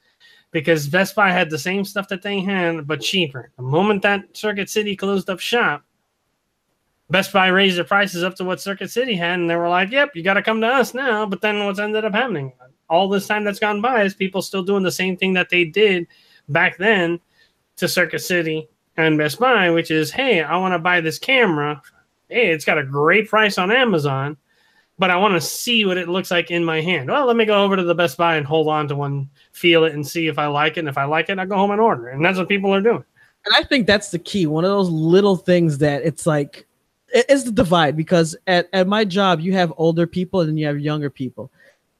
because 0.50 0.88
Best 0.88 1.14
Buy 1.14 1.30
had 1.30 1.50
the 1.50 1.58
same 1.58 1.84
stuff 1.84 2.08
that 2.08 2.22
they 2.22 2.40
had, 2.40 2.86
but 2.86 3.00
cheaper. 3.00 3.50
The 3.56 3.62
moment 3.62 4.02
that 4.02 4.36
Circuit 4.36 4.68
City 4.68 4.96
closed 4.96 5.30
up 5.30 5.40
shop, 5.40 5.84
Best 7.08 7.32
Buy 7.32 7.48
raised 7.48 7.76
their 7.76 7.84
prices 7.84 8.22
up 8.22 8.34
to 8.36 8.44
what 8.44 8.60
Circuit 8.60 8.90
City 8.90 9.14
had, 9.14 9.38
and 9.40 9.50
they 9.50 9.56
were 9.56 9.68
like, 9.68 9.90
"Yep, 9.90 10.14
you 10.14 10.22
got 10.22 10.34
to 10.34 10.42
come 10.42 10.60
to 10.60 10.66
us 10.66 10.94
now." 10.94 11.26
But 11.26 11.40
then 11.40 11.64
what's 11.64 11.78
ended 11.78 12.04
up 12.04 12.14
happening? 12.14 12.52
All 12.88 13.08
this 13.08 13.26
time 13.26 13.44
that's 13.44 13.58
gone 13.58 13.80
by 13.80 14.02
is 14.02 14.14
people 14.14 14.42
still 14.42 14.62
doing 14.62 14.82
the 14.82 14.92
same 14.92 15.16
thing 15.16 15.32
that 15.34 15.48
they 15.48 15.64
did 15.64 16.06
back 16.48 16.76
then 16.78 17.20
to 17.76 17.88
Circuit 17.88 18.20
City 18.20 18.68
and 18.96 19.18
Best 19.18 19.38
Buy, 19.38 19.70
which 19.70 19.90
is, 19.90 20.10
"Hey, 20.10 20.42
I 20.42 20.56
want 20.56 20.74
to 20.74 20.78
buy 20.78 21.00
this 21.00 21.18
camera 21.18 21.80
hey, 22.30 22.50
it's 22.50 22.64
got 22.64 22.78
a 22.78 22.84
great 22.84 23.28
price 23.28 23.58
on 23.58 23.70
Amazon, 23.70 24.36
but 25.00 25.10
I 25.10 25.16
want 25.16 25.32
to 25.32 25.40
see 25.40 25.86
what 25.86 25.96
it 25.96 26.10
looks 26.10 26.30
like 26.30 26.50
in 26.50 26.62
my 26.62 26.82
hand. 26.82 27.10
Well, 27.10 27.24
let 27.24 27.34
me 27.34 27.46
go 27.46 27.64
over 27.64 27.74
to 27.74 27.82
the 27.82 27.94
Best 27.94 28.18
Buy 28.18 28.36
and 28.36 28.46
hold 28.46 28.68
on 28.68 28.86
to 28.88 28.94
one, 28.94 29.30
feel 29.50 29.84
it, 29.84 29.94
and 29.94 30.06
see 30.06 30.26
if 30.26 30.38
I 30.38 30.46
like 30.46 30.76
it. 30.76 30.80
And 30.80 30.90
if 30.90 30.98
I 30.98 31.04
like 31.04 31.30
it, 31.30 31.38
I 31.38 31.46
go 31.46 31.56
home 31.56 31.70
and 31.70 31.80
order. 31.80 32.08
And 32.08 32.22
that's 32.22 32.36
what 32.36 32.50
people 32.50 32.72
are 32.74 32.82
doing. 32.82 33.02
And 33.46 33.54
I 33.56 33.62
think 33.62 33.86
that's 33.86 34.10
the 34.10 34.18
key. 34.18 34.46
One 34.46 34.62
of 34.62 34.70
those 34.70 34.90
little 34.90 35.36
things 35.36 35.78
that 35.78 36.02
it's 36.02 36.26
like 36.26 36.66
it 37.14 37.24
is 37.30 37.44
the 37.44 37.50
divide 37.50 37.96
because 37.96 38.36
at, 38.46 38.68
at 38.74 38.86
my 38.86 39.06
job 39.06 39.40
you 39.40 39.54
have 39.54 39.72
older 39.78 40.06
people 40.06 40.42
and 40.42 40.58
you 40.58 40.66
have 40.66 40.78
younger 40.78 41.08
people. 41.08 41.50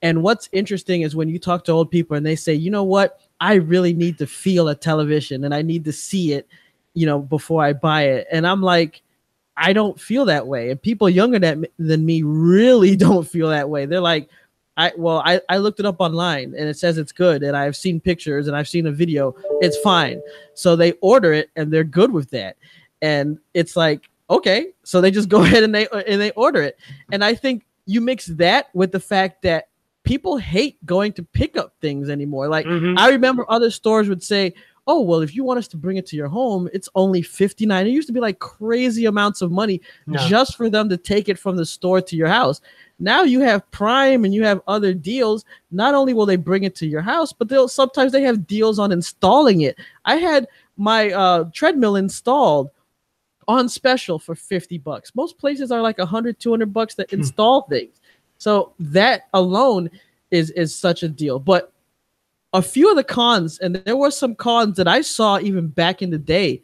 And 0.03 0.23
what's 0.23 0.51
interesting 0.53 1.01
is 1.01 1.17
when 1.17 1.31
you 1.31 1.39
talk 1.39 1.65
to 1.65 1.73
old 1.73 1.91
people 1.91 2.19
and 2.19 2.27
they 2.27 2.37
say, 2.37 2.53
you 2.53 2.71
know 2.71 2.85
what, 2.85 3.19
I 3.41 3.55
really 3.55 3.95
need 3.95 4.19
to 4.19 4.27
feel 4.27 4.69
a 4.69 4.75
television 4.75 5.45
and 5.45 5.55
I 5.55 5.63
need 5.63 5.87
to 5.87 5.93
see 5.93 6.35
it, 6.35 6.47
you 6.93 7.07
know, 7.07 7.19
before 7.19 7.65
I 7.65 7.73
buy 7.73 8.03
it. 8.03 8.27
And 8.31 8.47
I'm 8.47 8.61
like, 8.61 9.01
I 9.61 9.73
don't 9.73 10.01
feel 10.01 10.25
that 10.25 10.47
way. 10.47 10.71
And 10.71 10.81
people 10.81 11.09
younger 11.09 11.39
than, 11.39 11.67
than 11.79 12.05
me 12.05 12.23
really 12.23 12.97
don't 13.07 13.29
feel 13.29 13.49
that 13.51 13.69
way. 13.69 13.87
They're 13.87 14.01
like, 14.01 14.29
I 14.77 14.93
well, 14.97 15.23
I, 15.27 15.41
I 15.49 15.59
looked 15.59 15.79
it 15.81 15.87
up 15.87 15.97
online 16.01 16.55
and 16.57 16.69
it 16.69 16.79
says 16.79 16.97
it's 16.97 17.13
good, 17.13 17.43
and 17.43 17.57
I've 17.57 17.77
seen 17.77 18.01
pictures 18.01 18.49
and 18.49 18.57
I've 18.57 18.69
seen 18.69 18.87
a 18.87 18.93
video, 18.93 19.35
it's 19.61 19.77
fine. 19.79 20.23
So 20.55 20.75
they 20.75 20.93
order 21.03 21.33
it 21.35 21.51
and 21.57 21.71
they're 21.71 21.85
good 21.85 22.13
with 22.13 22.31
that. 22.31 22.57
And 23.03 23.39
it's 23.53 23.77
like, 23.77 24.09
okay, 24.31 24.69
so 24.85 25.01
they 25.01 25.11
just 25.11 25.29
go 25.37 25.43
ahead 25.43 25.65
and 25.65 25.75
they 25.75 25.87
and 26.07 26.21
they 26.21 26.31
order 26.31 26.63
it. 26.63 26.79
And 27.13 27.23
I 27.23 27.35
think 27.35 27.67
you 27.85 28.01
mix 28.01 28.27
that 28.27 28.69
with 28.73 28.93
the 28.93 29.01
fact 29.01 29.43
that 29.43 29.69
people 30.05 30.39
hate 30.39 30.79
going 30.87 31.13
to 31.13 31.23
pick 31.23 31.59
up 31.59 31.75
things 31.83 32.09
anymore. 32.09 32.49
Like 32.49 32.65
Mhm. 32.65 32.99
I 32.99 33.11
remember 33.11 33.45
other 33.49 33.71
stores 33.71 34.09
would 34.09 34.23
say, 34.23 34.55
"Oh, 34.87 35.01
well, 35.03 35.21
if 35.21 35.35
you 35.35 35.45
want 35.45 35.59
us 35.59 35.69
to 35.69 35.77
bring 35.77 35.97
it 35.97 36.07
to 36.07 36.17
your 36.17 36.29
home, 36.29 36.69
it's 36.73 36.89
only 36.95 37.23
59." 37.23 37.87
It 37.87 37.91
used 37.91 38.09
to 38.09 38.13
be 38.13 38.21
like 38.21 38.39
crazy 38.39 39.07
amounts 39.07 39.43
of 39.43 39.51
money 39.51 39.81
No. 40.07 40.19
just 40.27 40.57
for 40.57 40.69
them 40.71 40.89
to 40.89 40.97
take 40.97 41.29
it 41.29 41.39
from 41.39 41.57
the 41.57 41.67
store 41.67 42.01
to 42.01 42.17
your 42.17 42.29
house. 42.29 42.61
Now 42.99 43.23
you 43.23 43.41
have 43.41 43.69
Prime 43.71 44.25
and 44.25 44.35
you 44.35 44.45
have 44.45 44.61
other 44.69 44.93
deals. 44.93 45.45
Not 45.71 45.95
only 45.95 46.13
will 46.13 46.27
they 46.27 46.37
bring 46.37 46.65
it 46.65 46.75
to 46.77 46.87
your 46.87 47.01
house, 47.01 47.33
but 47.33 47.49
they'll 47.49 47.69
sometimes 47.69 48.13
they 48.13 48.23
have 48.23 48.47
deals 48.47 48.79
on 48.79 48.93
installing 48.93 49.63
it. 49.63 49.79
I 50.05 50.17
had 50.17 50.47
my 50.77 51.11
uh, 51.11 51.45
treadmill 51.53 51.97
installed 51.97 52.71
on 53.49 53.69
special 53.69 54.19
for 54.19 54.35
50 54.35 54.79
bucks. 54.79 55.13
Most 55.15 55.39
places 55.39 55.71
are 55.73 55.81
like 55.81 55.99
100, 55.99 56.39
200 56.39 56.73
bucks 56.73 56.95
to 56.97 57.07
install 57.13 57.63
things. 57.63 58.01
So 58.39 58.73
that 58.79 59.23
alone 59.35 59.91
is 60.31 60.51
is 60.53 60.75
such 60.75 61.03
a 61.03 61.09
deal. 61.09 61.39
But 61.39 61.70
a 62.53 62.63
few 62.63 62.91
of 62.91 62.97
the 62.97 63.05
cons, 63.05 63.59
and 63.59 63.77
there 63.77 63.97
were 63.97 64.11
some 64.11 64.35
cons 64.35 64.77
that 64.77 64.89
I 64.89 65.03
saw 65.03 65.39
even 65.39 65.69
back 65.69 66.03
in 66.03 66.11
the 66.11 66.19
day 66.19 66.63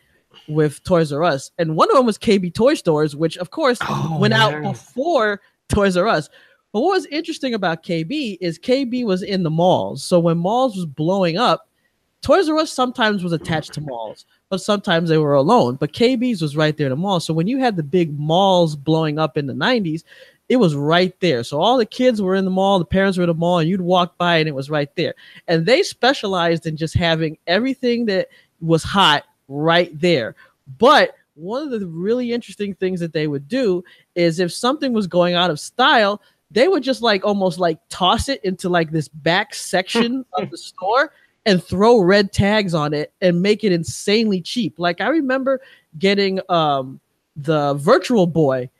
with 0.48 0.82
Toys 0.84 1.12
R 1.12 1.22
Us, 1.22 1.50
and 1.58 1.76
one 1.76 1.90
of 1.90 1.96
them 1.96 2.06
was 2.06 2.18
KB 2.18 2.52
Toy 2.54 2.74
Stores, 2.74 3.16
which 3.16 3.36
of 3.38 3.50
course 3.50 3.78
Oh, 3.82 4.18
went 4.20 4.34
out 4.34 4.62
before 4.62 5.40
Toys 5.68 5.96
R 5.96 6.06
Us. 6.06 6.28
But 6.72 6.80
what 6.80 6.90
was 6.94 7.06
interesting 7.06 7.54
about 7.54 7.82
KB 7.82 8.36
is 8.40 8.58
KB 8.58 9.04
was 9.04 9.22
in 9.22 9.42
the 9.42 9.50
malls. 9.50 10.04
So 10.04 10.20
when 10.20 10.38
malls 10.38 10.76
was 10.76 10.86
blowing 10.86 11.38
up, 11.38 11.68
Toys 12.22 12.48
R 12.48 12.58
Us 12.58 12.72
sometimes 12.72 13.22
was 13.22 13.32
attached 13.32 13.72
to 13.74 13.80
malls, 13.80 14.26
but 14.50 14.60
sometimes 14.60 15.08
they 15.08 15.18
were 15.18 15.34
alone. 15.34 15.76
But 15.76 15.92
KB's 15.92 16.42
was 16.42 16.56
right 16.56 16.76
there 16.76 16.86
in 16.86 16.90
the 16.90 16.96
mall. 16.96 17.20
So 17.20 17.32
when 17.32 17.46
you 17.46 17.58
had 17.58 17.76
the 17.76 17.82
big 17.82 18.18
malls 18.18 18.74
blowing 18.74 19.18
up 19.18 19.36
in 19.36 19.46
the 19.46 19.52
90s, 19.52 20.02
it 20.48 20.56
was 20.56 20.74
right 20.74 21.18
there. 21.20 21.42
So 21.42 21.60
all 21.60 21.76
the 21.76 21.86
kids 21.86 22.22
were 22.22 22.34
in 22.34 22.44
the 22.44 22.50
mall, 22.50 22.78
the 22.78 22.84
parents 22.84 23.18
were 23.18 23.24
in 23.24 23.28
the 23.28 23.34
mall, 23.34 23.58
and 23.58 23.68
you'd 23.68 23.80
walk 23.80 24.16
by 24.16 24.36
and 24.36 24.48
it 24.48 24.54
was 24.54 24.70
right 24.70 24.94
there. 24.96 25.14
And 25.48 25.66
they 25.66 25.82
specialized 25.82 26.66
in 26.66 26.76
just 26.76 26.94
having 26.94 27.36
everything 27.46 28.06
that 28.06 28.28
was 28.60 28.82
hot 28.82 29.24
right 29.48 29.98
there. 29.98 30.36
But 30.78 31.14
one 31.34 31.62
of 31.62 31.70
the 31.70 31.86
really 31.86 32.32
interesting 32.32 32.74
things 32.74 33.00
that 33.00 33.12
they 33.12 33.26
would 33.26 33.48
do 33.48 33.84
is 34.14 34.40
if 34.40 34.52
something 34.52 34.92
was 34.92 35.06
going 35.06 35.34
out 35.34 35.50
of 35.50 35.60
style, 35.60 36.22
they 36.50 36.68
would 36.68 36.82
just 36.82 37.02
like 37.02 37.24
almost 37.24 37.58
like 37.58 37.78
toss 37.88 38.28
it 38.28 38.42
into 38.44 38.68
like 38.68 38.90
this 38.90 39.08
back 39.08 39.54
section 39.54 40.24
of 40.34 40.50
the 40.50 40.56
store 40.56 41.12
and 41.44 41.62
throw 41.62 41.98
red 41.98 42.32
tags 42.32 42.72
on 42.72 42.94
it 42.94 43.12
and 43.20 43.42
make 43.42 43.64
it 43.64 43.72
insanely 43.72 44.40
cheap. 44.40 44.78
Like 44.78 45.00
I 45.00 45.08
remember 45.08 45.60
getting 45.98 46.40
um 46.48 47.00
the 47.36 47.74
virtual 47.74 48.26
boy 48.26 48.70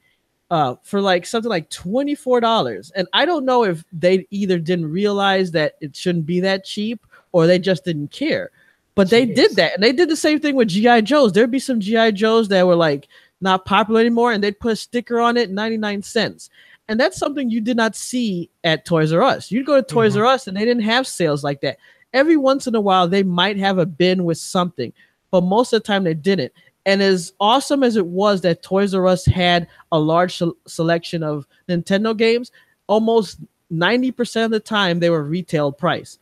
uh 0.51 0.77
for 0.83 1.01
like 1.01 1.27
something 1.27 1.49
like 1.49 1.69
$24 1.71 2.93
and 2.95 3.09
I 3.13 3.25
don't 3.25 3.45
know 3.45 3.65
if 3.65 3.85
they 3.93 4.27
either 4.31 4.59
didn't 4.59 4.91
realize 4.91 5.51
that 5.53 5.75
it 5.81 5.97
shouldn't 5.97 6.27
be 6.27 6.41
that 6.41 6.65
cheap 6.65 7.05
or 7.33 7.47
they 7.47 7.59
just 7.59 7.85
didn't 7.85 8.13
care. 8.13 8.51
But 8.95 9.11
they 9.11 9.27
did 9.27 9.57
that 9.57 9.75
and 9.75 9.83
they 9.83 9.93
did 9.93 10.09
the 10.09 10.17
same 10.17 10.41
thing 10.41 10.55
with 10.55 10.69
GI 10.69 11.03
Joes. 11.03 11.33
There'd 11.33 11.51
be 11.51 11.59
some 11.59 11.81
GI 11.81 12.13
Joes 12.13 12.49
that 12.49 12.67
were 12.67 12.77
like 12.77 13.09
not 13.41 13.65
popular 13.67 14.01
anymore 14.01 14.33
and 14.33 14.43
they'd 14.43 14.59
put 14.59 14.73
a 14.73 14.77
sticker 14.77 15.21
on 15.21 15.37
it 15.37 15.51
99 15.51 16.03
cents. 16.03 16.49
And 16.89 16.99
that's 17.01 17.19
something 17.19 17.51
you 17.51 17.61
did 17.61 17.77
not 17.77 17.97
see 17.97 18.49
at 18.63 18.85
Toys 18.85 19.13
R 19.13 19.23
Us. 19.23 19.51
You'd 19.51 19.67
go 19.67 19.75
to 19.75 19.83
Toys 19.83 20.15
Mhm. 20.15 20.21
R 20.21 20.27
Us 20.27 20.47
and 20.47 20.57
they 20.57 20.65
didn't 20.65 20.85
have 20.85 21.07
sales 21.07 21.43
like 21.43 21.61
that. 21.63 21.79
Every 22.15 22.37
once 22.37 22.67
in 22.69 22.75
a 22.75 22.81
while, 22.81 23.09
they 23.09 23.25
might 23.25 23.59
have 23.59 23.79
a 23.79 23.85
bin 23.85 24.25
with 24.25 24.39
something, 24.39 24.93
but 25.31 25.43
most 25.43 25.73
of 25.73 25.83
the 25.83 25.87
time 25.87 26.05
they 26.05 26.15
didn't. 26.15 26.53
And 26.87 27.03
as 27.03 27.33
awesome 27.41 27.83
as 27.83 27.97
it 27.97 28.07
was 28.07 28.41
that 28.43 28.63
Toys 28.63 28.95
R 28.95 29.07
Us 29.07 29.27
had 29.27 29.67
a 29.93 29.99
large 29.99 30.39
sel- 30.39 30.57
selection 30.67 31.23
of 31.23 31.47
Nintendo 31.69 32.17
games, 32.17 32.53
almost 32.87 33.41
90% 33.73 34.45
of 34.45 34.51
the 34.53 34.61
time 34.61 34.99
they 35.01 35.11
were 35.11 35.25
retail 35.25 35.73
price. 35.73 36.19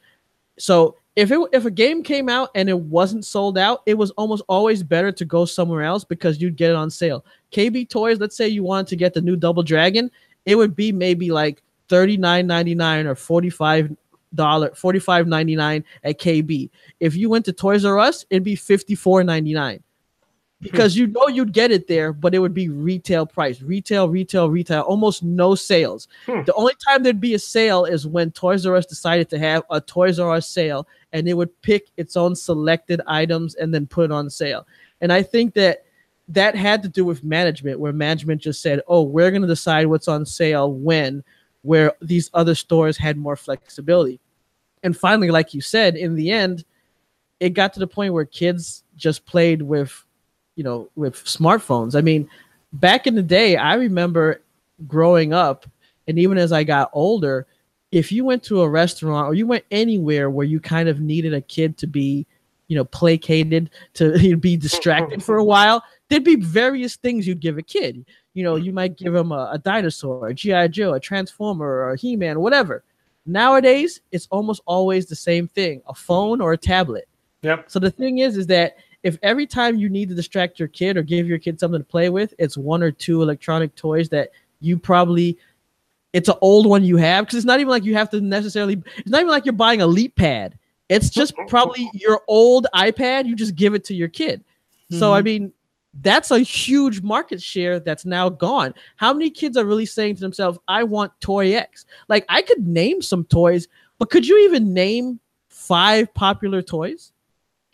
So 0.59 0.97
if 1.17 1.31
it 1.31 1.39
if 1.53 1.65
a 1.65 1.71
game 1.71 2.03
came 2.03 2.29
out 2.29 2.51
and 2.55 2.69
it 2.69 2.79
wasn't 2.79 3.25
sold 3.25 3.59
out, 3.59 3.83
it 3.87 3.95
was 3.95 4.11
almost 4.13 4.43
always 4.49 4.83
better 4.83 5.13
to 5.13 5.25
go 5.25 5.45
somewhere 5.45 5.83
else 5.83 6.03
because 6.03 6.41
you'd 6.41 6.57
get 6.57 6.71
it 6.71 6.77
on 6.77 6.91
sale. 6.91 7.25
KB 7.53 7.89
Toys, 7.89 8.19
let's 8.19 8.37
say 8.37 8.49
you 8.49 8.65
wanted 8.65 8.89
to 8.89 8.97
get 8.97 9.15
the 9.15 9.21
new 9.21 9.37
Double 9.37 9.63
Dragon, 9.63 10.11
it 10.47 10.57
would 10.57 10.75
be 10.75 10.91
maybe 10.91 11.31
like 11.31 11.63
$39.99 11.89 13.05
or 13.05 13.15
45 13.15 13.97
dollar 14.35 14.71
45.99 14.71 15.85
at 16.03 16.19
KB. 16.19 16.71
If 16.99 17.15
you 17.15 17.31
went 17.31 17.45
to 17.45 17.53
Toys 17.53 17.85
R 17.85 17.99
Us, 17.99 18.25
it'd 18.31 18.43
be 18.43 18.57
54.99. 18.57 19.81
Because 20.61 20.97
you 20.97 21.09
know 21.09 21.29
you'd 21.29 21.53
get 21.53 21.71
it 21.71 21.89
there, 21.89 22.13
but 22.13 22.35
it 22.35 22.39
would 22.39 22.55
be 22.55 22.69
retail 22.71 23.27
price. 23.27 23.61
Retail, 23.61 24.09
retail, 24.09 24.49
retail, 24.49 24.81
almost 24.83 25.23
no 25.23 25.55
sales. 25.55 26.09
Hmm. 26.27 26.43
The 26.47 26.55
only 26.55 26.73
time 26.87 27.03
there'd 27.03 27.21
be 27.21 27.35
a 27.35 27.39
sale 27.39 27.85
is 27.85 28.07
when 28.07 28.31
Toys 28.31 28.65
R 28.65 28.77
Us 28.77 28.87
decided 28.87 29.29
to 29.31 29.39
have 29.39 29.65
a 29.71 29.81
Toys 29.81 30.19
R 30.19 30.33
Us 30.33 30.49
sale 30.49 30.89
and 31.13 31.29
it 31.29 31.35
would 31.35 31.61
pick 31.63 31.89
its 31.97 32.17
own 32.17 32.35
selected 32.35 33.01
items 33.07 33.57
and 33.57 33.75
then 33.75 33.87
put 33.87 34.07
it 34.07 34.13
on 34.13 34.31
sale. 34.31 34.67
And 35.01 35.13
I 35.13 35.23
think 35.23 35.55
that 35.55 35.85
that 36.29 36.55
had 36.55 36.83
to 36.83 36.89
do 36.89 37.05
with 37.05 37.25
management, 37.25 37.79
where 37.79 37.93
management 37.93 38.41
just 38.41 38.63
said, 38.63 38.81
"Oh, 38.89 39.03
we're 39.03 39.31
going 39.31 39.43
to 39.43 39.49
decide 39.49 39.87
what's 39.87 40.09
on 40.09 40.25
sale 40.25 40.73
when," 40.73 41.23
where 41.63 41.93
these 42.01 42.31
other 42.33 42.55
stores 42.55 42.97
had 42.97 43.17
more 43.17 43.37
flexibility. 43.37 44.21
And 44.83 44.97
finally, 44.97 45.31
like 45.31 45.55
you 45.55 45.61
said, 45.61 45.97
in 45.97 46.15
the 46.15 46.31
end, 46.31 46.65
it 47.41 47.51
got 47.51 47.73
to 47.75 47.81
the 47.81 47.87
point 47.87 48.13
where 48.13 48.25
kids 48.25 48.85
just 48.97 49.27
played 49.27 49.63
with, 49.63 50.04
you 50.57 50.65
know, 50.65 50.89
with 50.97 51.17
smartphones. 51.25 51.97
I 51.97 52.01
mean, 52.01 52.29
back 52.73 53.07
in 53.07 53.15
the 53.15 53.23
day, 53.23 53.57
I 53.57 53.75
remember 53.75 54.43
growing 54.87 55.33
up, 55.33 55.67
and 56.07 56.19
even 56.19 56.39
as 56.39 56.53
I 56.53 56.65
got 56.65 56.91
older, 56.93 57.47
if 57.93 58.11
you 58.11 58.25
went 58.25 58.43
to 58.45 58.63
a 58.63 58.69
restaurant 58.69 59.29
or 59.29 59.35
you 59.35 59.47
went 59.47 59.65
anywhere 59.71 60.29
where 60.29 60.47
you 60.47 60.61
kind 60.61 60.89
of 60.89 61.01
needed 61.01 61.33
a 61.33 61.41
kid 61.41 61.79
to 61.79 61.87
be, 61.87 62.27
you 62.67 62.77
know, 62.77 62.85
placated 62.85 63.71
to 63.95 64.37
be 64.41 64.57
distracted 64.57 65.23
for 65.23 65.37
a 65.37 65.45
while, 65.55 65.83
there'd 66.09 66.25
be 66.25 66.37
various 66.37 66.97
things 66.97 67.27
you'd 67.27 67.41
give 67.41 67.59
a 67.59 67.63
kid. 67.63 68.05
You 68.35 68.43
know, 68.43 68.57
you 68.57 68.73
might 68.73 68.99
give 68.99 69.15
him 69.15 69.31
a, 69.31 69.51
a 69.53 69.59
dinosaur, 69.59 70.29
a 70.29 70.35
GI 70.35 70.69
Joe, 70.69 70.95
a 70.95 71.01
Transformer, 71.01 71.67
or 71.67 71.93
a 71.93 71.97
He 71.97 72.17
Man, 72.17 72.41
whatever. 72.41 72.83
Nowadays, 73.27 74.01
it's 74.11 74.27
almost 74.31 74.61
always 74.67 75.07
the 75.07 75.17
same 75.17 75.47
thing: 75.47 75.81
a 75.87 75.95
phone 75.95 76.41
or 76.41 76.53
a 76.53 76.59
tablet. 76.59 77.09
Yep. 77.43 77.71
So 77.71 77.79
the 77.79 77.91
thing 77.91 78.19
is, 78.19 78.37
is 78.37 78.47
that 78.49 78.77
if 79.05 79.19
every 79.23 79.47
time 79.47 79.77
you 79.77 79.89
need 79.89 80.09
to 80.09 80.15
distract 80.15 80.59
your 80.59 80.69
kid 80.69 80.97
or 80.97 81.03
give 81.03 81.29
your 81.29 81.39
kid 81.39 81.61
something 81.61 81.81
to 81.81 81.85
play 81.85 82.09
with, 82.09 82.35
it's 82.39 82.57
one 82.57 82.83
or 82.83 82.91
two 82.91 83.23
electronic 83.23 83.75
toys 83.77 84.09
that 84.09 84.31
you 84.61 84.79
probably 84.79 85.39
it's 86.15 86.29
an 86.29 86.37
old 86.41 86.67
one 86.67 86.85
you 86.85 86.97
have 86.97 87.25
because 87.27 87.37
it's 87.37 87.45
not 87.45 87.61
even 87.61 87.69
like 87.69 87.85
you 87.85 87.95
have 87.95 88.09
to 88.11 88.21
necessarily 88.21 88.83
it's 88.97 89.11
not 89.11 89.21
even 89.21 89.31
like 89.31 89.45
you're 89.45 89.53
buying 89.53 89.83
a 89.83 89.87
LeapPad. 89.87 90.55
It's 90.89 91.11
just 91.11 91.35
mm-hmm. 91.35 91.49
probably 91.49 91.91
your 91.93 92.23
old 92.29 92.67
iPad, 92.75 93.27
you 93.27 93.37
just 93.37 93.55
give 93.55 93.75
it 93.75 93.85
to 93.85 93.95
your 93.95 94.09
kid. 94.09 94.43
So 94.91 95.13
I 95.13 95.19
mm-hmm. 95.19 95.25
mean, 95.25 95.53
that's 96.03 96.31
a 96.31 96.41
huge 96.41 97.03
market 97.03 97.43
share 97.43 97.81
that's 97.81 98.05
now 98.05 98.29
gone. 98.29 98.75
How 98.97 99.13
many 99.13 99.31
kids 99.31 99.57
are 99.57 99.65
really 99.65 99.87
saying 99.87 100.17
to 100.17 100.21
themselves, 100.21 100.59
I 100.67 100.83
want 100.83 101.13
Toy 101.21 101.55
X? 101.55 101.85
Like 102.09 102.25
I 102.29 102.43
could 102.43 102.67
name 102.67 103.03
some 103.03 103.25
toys, 103.25 103.69
but 103.99 104.11
could 104.11 104.27
you 104.27 104.39
even 104.45 104.73
name 104.73 105.21
five 105.49 106.13
popular 106.15 106.63
toys? 106.63 107.13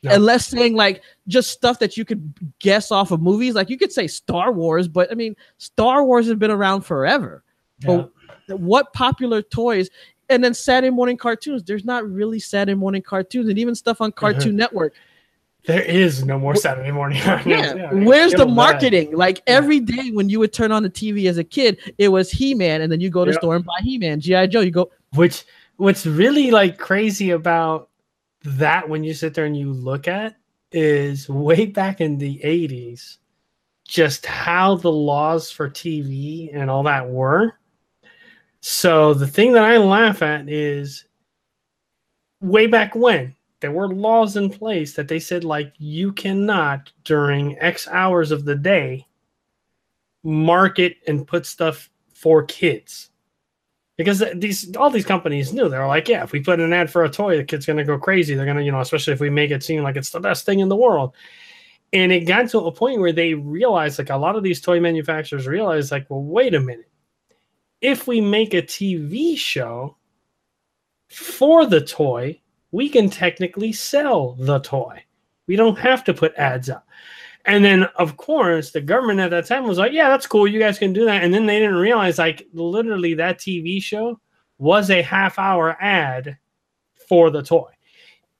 No. 0.02 0.14
Unless 0.14 0.48
saying 0.48 0.74
like 0.74 1.02
just 1.28 1.50
stuff 1.50 1.78
that 1.80 1.96
you 1.96 2.06
could 2.06 2.32
guess 2.58 2.90
off 2.90 3.10
of 3.10 3.20
movies, 3.20 3.54
like 3.54 3.68
you 3.68 3.76
could 3.76 3.92
say 3.92 4.06
Star 4.06 4.50
Wars, 4.50 4.88
but 4.88 5.10
I 5.12 5.14
mean, 5.14 5.36
Star 5.58 6.04
Wars 6.04 6.26
has 6.26 6.36
been 6.36 6.50
around 6.50 6.82
forever. 6.82 7.42
Yeah. 7.80 8.04
But 8.48 8.60
what 8.60 8.92
popular 8.94 9.42
toys? 9.42 9.90
And 10.30 10.42
then 10.42 10.54
Saturday 10.54 10.90
morning 10.90 11.16
cartoons. 11.16 11.64
There's 11.64 11.84
not 11.84 12.08
really 12.08 12.38
Saturday 12.38 12.76
morning 12.76 13.02
cartoons, 13.02 13.48
and 13.48 13.58
even 13.58 13.74
stuff 13.74 14.00
on 14.00 14.12
Cartoon 14.12 14.52
mm-hmm. 14.52 14.56
Network. 14.56 14.94
There 15.66 15.82
is 15.82 16.24
no 16.24 16.38
more 16.38 16.56
Saturday 16.56 16.90
morning. 16.90 17.18
Yeah, 17.18 17.92
where's 17.92 18.32
the 18.32 18.46
marketing? 18.46 19.14
Like 19.14 19.42
Yeah. 19.46 19.56
every 19.56 19.80
day 19.80 20.10
when 20.10 20.30
you 20.30 20.38
would 20.38 20.54
turn 20.54 20.72
on 20.72 20.82
the 20.82 20.88
TV 20.88 21.28
as 21.28 21.36
a 21.36 21.44
kid, 21.44 21.78
it 21.98 22.08
was 22.08 22.30
He 22.30 22.54
Man, 22.54 22.80
and 22.80 22.90
then 22.90 23.00
you 23.00 23.10
go 23.10 23.26
to 23.26 23.30
the 23.30 23.34
Yep. 23.34 23.40
store 23.42 23.56
and 23.56 23.64
buy 23.64 23.78
He 23.82 23.98
Man, 23.98 24.20
GI 24.20 24.46
Joe. 24.46 24.60
You 24.60 24.70
go, 24.70 24.90
Which 25.14 25.44
what's 25.76 26.06
really 26.06 26.50
like 26.50 26.78
crazy 26.78 27.30
about 27.30 27.89
that 28.44 28.88
when 28.88 29.04
you 29.04 29.14
sit 29.14 29.34
there 29.34 29.44
and 29.44 29.56
you 29.56 29.72
look 29.72 30.08
at 30.08 30.36
is 30.72 31.28
way 31.28 31.66
back 31.66 32.00
in 32.00 32.16
the 32.18 32.40
80s 32.44 33.18
just 33.86 34.24
how 34.24 34.76
the 34.76 34.90
laws 34.90 35.50
for 35.50 35.68
TV 35.68 36.50
and 36.54 36.70
all 36.70 36.84
that 36.84 37.08
were. 37.08 37.54
So 38.60 39.14
the 39.14 39.26
thing 39.26 39.52
that 39.54 39.64
I 39.64 39.78
laugh 39.78 40.22
at 40.22 40.48
is 40.48 41.06
way 42.40 42.66
back 42.66 42.94
when 42.94 43.34
there 43.60 43.72
were 43.72 43.88
laws 43.88 44.36
in 44.36 44.48
place 44.48 44.94
that 44.94 45.08
they 45.08 45.18
said 45.18 45.44
like 45.44 45.72
you 45.78 46.12
cannot 46.12 46.92
during 47.04 47.58
X 47.58 47.88
hours 47.88 48.30
of 48.30 48.44
the 48.44 48.54
day 48.54 49.06
market 50.22 50.96
and 51.06 51.26
put 51.26 51.44
stuff 51.44 51.90
for 52.14 52.44
kids 52.44 53.09
because 54.04 54.24
these 54.34 54.74
all 54.76 54.88
these 54.88 55.04
companies 55.04 55.52
knew. 55.52 55.68
They 55.68 55.78
were 55.78 55.86
like 55.86 56.08
yeah 56.08 56.22
if 56.22 56.32
we 56.32 56.40
put 56.40 56.58
an 56.58 56.72
ad 56.72 56.90
for 56.90 57.04
a 57.04 57.10
toy 57.10 57.36
the 57.36 57.44
kid's 57.44 57.66
gonna 57.66 57.84
go 57.84 57.98
crazy. 57.98 58.34
They're 58.34 58.46
gonna 58.46 58.62
you 58.62 58.72
know 58.72 58.80
especially 58.80 59.12
if 59.12 59.20
we 59.20 59.28
make 59.28 59.50
it 59.50 59.62
seem 59.62 59.82
like 59.82 59.96
it's 59.96 60.10
the 60.10 60.20
best 60.20 60.46
thing 60.46 60.60
in 60.60 60.68
the 60.68 60.76
world. 60.76 61.14
And 61.92 62.12
it 62.12 62.20
got 62.20 62.48
to 62.50 62.60
a 62.60 62.72
point 62.72 63.00
where 63.00 63.12
they 63.12 63.34
realized 63.34 63.98
like 63.98 64.10
a 64.10 64.16
lot 64.16 64.36
of 64.36 64.42
these 64.42 64.60
toy 64.60 64.80
manufacturers 64.80 65.46
realized 65.46 65.90
like 65.90 66.08
well 66.08 66.22
wait 66.22 66.54
a 66.54 66.60
minute. 66.60 66.90
If 67.82 68.06
we 68.06 68.20
make 68.20 68.54
a 68.54 68.62
tv 68.62 69.36
show 69.36 69.96
for 71.08 71.66
the 71.66 71.80
toy 71.80 72.40
we 72.72 72.88
can 72.88 73.10
technically 73.10 73.72
sell 73.72 74.36
the 74.38 74.60
toy. 74.60 75.04
We 75.46 75.56
don't 75.56 75.78
have 75.78 76.04
to 76.04 76.14
put 76.14 76.34
ads 76.36 76.70
up 76.70 76.86
and 77.46 77.64
then, 77.64 77.84
of 77.96 78.16
course, 78.16 78.70
the 78.70 78.80
government 78.80 79.20
at 79.20 79.30
that 79.30 79.46
time 79.46 79.66
was 79.66 79.78
like, 79.78 79.92
"Yeah, 79.92 80.08
that's 80.08 80.26
cool. 80.26 80.46
You 80.46 80.58
guys 80.58 80.78
can 80.78 80.92
do 80.92 81.04
that." 81.06 81.24
And 81.24 81.32
then 81.32 81.46
they 81.46 81.58
didn't 81.58 81.76
realize, 81.76 82.18
like, 82.18 82.46
literally, 82.52 83.14
that 83.14 83.38
TV 83.38 83.82
show 83.82 84.20
was 84.58 84.90
a 84.90 85.02
half-hour 85.02 85.76
ad 85.80 86.36
for 87.08 87.30
the 87.30 87.42
toy. 87.42 87.70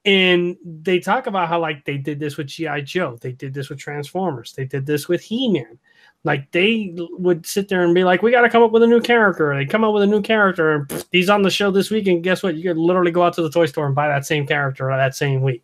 And 0.05 0.57
they 0.65 0.99
talk 0.99 1.27
about 1.27 1.47
how, 1.47 1.59
like, 1.59 1.85
they 1.85 1.97
did 1.97 2.19
this 2.19 2.37
with 2.37 2.47
GI 2.47 2.81
Joe, 2.83 3.17
they 3.21 3.31
did 3.31 3.53
this 3.53 3.69
with 3.69 3.79
Transformers, 3.79 4.53
they 4.53 4.65
did 4.65 4.85
this 4.85 5.07
with 5.07 5.21
He-Man. 5.21 5.77
Like, 6.23 6.51
they 6.51 6.95
would 7.17 7.45
sit 7.47 7.67
there 7.67 7.83
and 7.83 7.95
be 7.95 8.03
like, 8.03 8.21
"We 8.21 8.31
got 8.31 8.41
to 8.41 8.49
come 8.49 8.61
up 8.63 8.71
with 8.71 8.83
a 8.83 8.87
new 8.87 9.01
character." 9.01 9.55
They 9.55 9.65
come 9.65 9.83
up 9.83 9.93
with 9.93 10.03
a 10.03 10.07
new 10.07 10.21
character, 10.21 10.73
and 10.73 10.87
pff, 10.87 11.05
he's 11.11 11.29
on 11.29 11.41
the 11.41 11.49
show 11.49 11.71
this 11.71 11.89
week. 11.89 12.07
And 12.07 12.23
guess 12.23 12.43
what? 12.43 12.55
You 12.55 12.63
could 12.63 12.77
literally 12.77 13.11
go 13.11 13.23
out 13.23 13.33
to 13.33 13.41
the 13.41 13.49
toy 13.49 13.65
store 13.65 13.87
and 13.87 13.95
buy 13.95 14.07
that 14.07 14.25
same 14.25 14.45
character 14.45 14.87
that 14.87 15.15
same 15.15 15.41
week. 15.41 15.63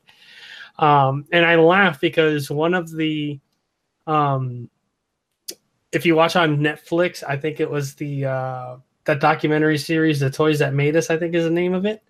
Um, 0.80 1.26
and 1.32 1.46
I 1.46 1.56
laugh 1.56 2.00
because 2.00 2.50
one 2.50 2.74
of 2.74 2.92
the, 2.96 3.40
um, 4.06 4.70
if 5.92 6.06
you 6.06 6.16
watch 6.16 6.36
on 6.36 6.58
Netflix, 6.58 7.24
I 7.28 7.38
think 7.38 7.60
it 7.60 7.70
was 7.70 7.96
the 7.96 8.26
uh, 8.26 8.78
that 9.06 9.20
documentary 9.20 9.78
series, 9.78 10.20
"The 10.20 10.30
Toys 10.30 10.60
That 10.60 10.74
Made 10.74 10.96
Us," 10.96 11.10
I 11.10 11.18
think 11.18 11.34
is 11.34 11.46
the 11.46 11.50
name 11.50 11.74
of 11.74 11.86
it. 11.86 12.04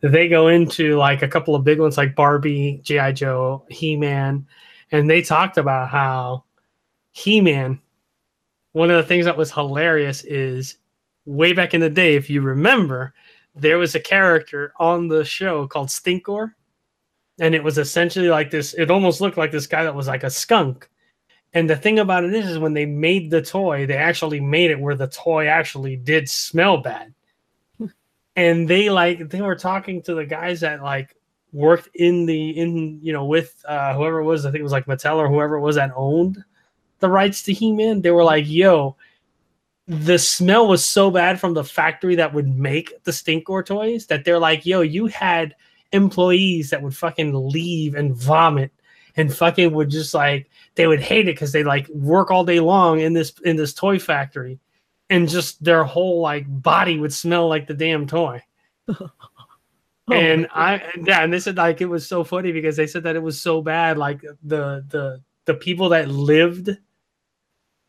They 0.00 0.28
go 0.28 0.48
into 0.48 0.96
like 0.98 1.22
a 1.22 1.28
couple 1.28 1.54
of 1.54 1.64
big 1.64 1.80
ones 1.80 1.96
like 1.96 2.14
Barbie, 2.14 2.80
GI 2.82 3.14
Joe, 3.14 3.64
He 3.70 3.96
Man, 3.96 4.46
and 4.92 5.08
they 5.08 5.22
talked 5.22 5.56
about 5.56 5.88
how 5.88 6.44
He 7.12 7.40
Man. 7.40 7.80
One 8.72 8.90
of 8.90 8.96
the 8.96 9.08
things 9.08 9.24
that 9.24 9.36
was 9.36 9.52
hilarious 9.52 10.24
is 10.24 10.78
way 11.24 11.52
back 11.52 11.72
in 11.72 11.80
the 11.80 11.88
day, 11.88 12.16
if 12.16 12.28
you 12.28 12.42
remember, 12.42 13.14
there 13.54 13.78
was 13.78 13.94
a 13.94 14.00
character 14.00 14.72
on 14.78 15.08
the 15.08 15.24
show 15.24 15.66
called 15.66 15.88
Stinkor 15.88 16.52
and 17.40 17.54
it 17.54 17.64
was 17.64 17.78
essentially 17.78 18.28
like 18.28 18.50
this 18.50 18.74
it 18.74 18.90
almost 18.90 19.20
looked 19.20 19.36
like 19.36 19.50
this 19.50 19.66
guy 19.66 19.84
that 19.84 19.94
was 19.94 20.08
like 20.08 20.24
a 20.24 20.30
skunk. 20.30 20.88
And 21.52 21.70
the 21.70 21.76
thing 21.76 22.00
about 22.00 22.24
it 22.24 22.34
is, 22.34 22.48
is 22.48 22.58
when 22.58 22.74
they 22.74 22.86
made 22.86 23.30
the 23.30 23.42
toy 23.42 23.86
they 23.86 23.96
actually 23.96 24.40
made 24.40 24.70
it 24.70 24.80
where 24.80 24.94
the 24.94 25.08
toy 25.08 25.46
actually 25.46 25.96
did 25.96 26.28
smell 26.28 26.78
bad. 26.78 27.14
And 28.36 28.68
they 28.68 28.90
like 28.90 29.28
they 29.28 29.40
were 29.40 29.54
talking 29.54 30.02
to 30.02 30.14
the 30.14 30.26
guys 30.26 30.60
that 30.60 30.82
like 30.82 31.14
worked 31.52 31.88
in 31.94 32.26
the 32.26 32.50
in 32.50 32.98
you 33.00 33.12
know 33.12 33.24
with 33.24 33.64
uh 33.68 33.94
whoever 33.94 34.18
it 34.18 34.24
was 34.24 34.44
i 34.44 34.50
think 34.50 34.58
it 34.58 34.64
was 34.64 34.72
like 34.72 34.86
mattel 34.86 35.18
or 35.18 35.28
whoever 35.28 35.54
it 35.54 35.60
was 35.60 35.76
that 35.76 35.92
owned 35.94 36.42
the 36.98 37.08
rights 37.08 37.42
to 37.44 37.52
he-man. 37.52 38.02
They 38.02 38.10
were 38.10 38.24
like 38.24 38.44
yo 38.48 38.96
the 39.86 40.18
smell 40.18 40.66
was 40.66 40.84
so 40.84 41.10
bad 41.10 41.38
from 41.38 41.54
the 41.54 41.62
factory 41.62 42.16
that 42.16 42.32
would 42.34 42.48
make 42.48 43.04
the 43.04 43.10
stinkor 43.12 43.64
toys 43.64 44.06
that 44.06 44.24
they're 44.24 44.38
like 44.38 44.66
yo 44.66 44.80
you 44.80 45.06
had 45.06 45.54
employees 45.94 46.70
that 46.70 46.82
would 46.82 46.96
fucking 46.96 47.32
leave 47.32 47.94
and 47.94 48.14
vomit 48.14 48.72
and 49.16 49.34
fucking 49.34 49.72
would 49.72 49.90
just 49.90 50.12
like 50.12 50.50
they 50.74 50.86
would 50.86 51.00
hate 51.00 51.28
it 51.28 51.36
because 51.36 51.52
they 51.52 51.62
like 51.62 51.88
work 51.88 52.30
all 52.30 52.44
day 52.44 52.60
long 52.60 53.00
in 53.00 53.12
this 53.12 53.32
in 53.44 53.56
this 53.56 53.72
toy 53.72 53.98
factory 53.98 54.58
and 55.08 55.28
just 55.28 55.62
their 55.62 55.84
whole 55.84 56.20
like 56.20 56.44
body 56.48 56.98
would 56.98 57.12
smell 57.12 57.48
like 57.48 57.66
the 57.66 57.74
damn 57.74 58.06
toy. 58.06 58.42
Oh 60.06 60.12
and 60.12 60.48
i 60.52 60.82
yeah 61.06 61.22
and 61.22 61.32
they 61.32 61.40
said 61.40 61.56
like 61.56 61.80
it 61.80 61.86
was 61.86 62.06
so 62.06 62.24
funny 62.24 62.52
because 62.52 62.76
they 62.76 62.86
said 62.86 63.04
that 63.04 63.16
it 63.16 63.22
was 63.22 63.40
so 63.40 63.62
bad 63.62 63.96
like 63.96 64.20
the 64.42 64.84
the 64.88 65.22
the 65.46 65.54
people 65.54 65.88
that 65.88 66.10
lived 66.10 66.76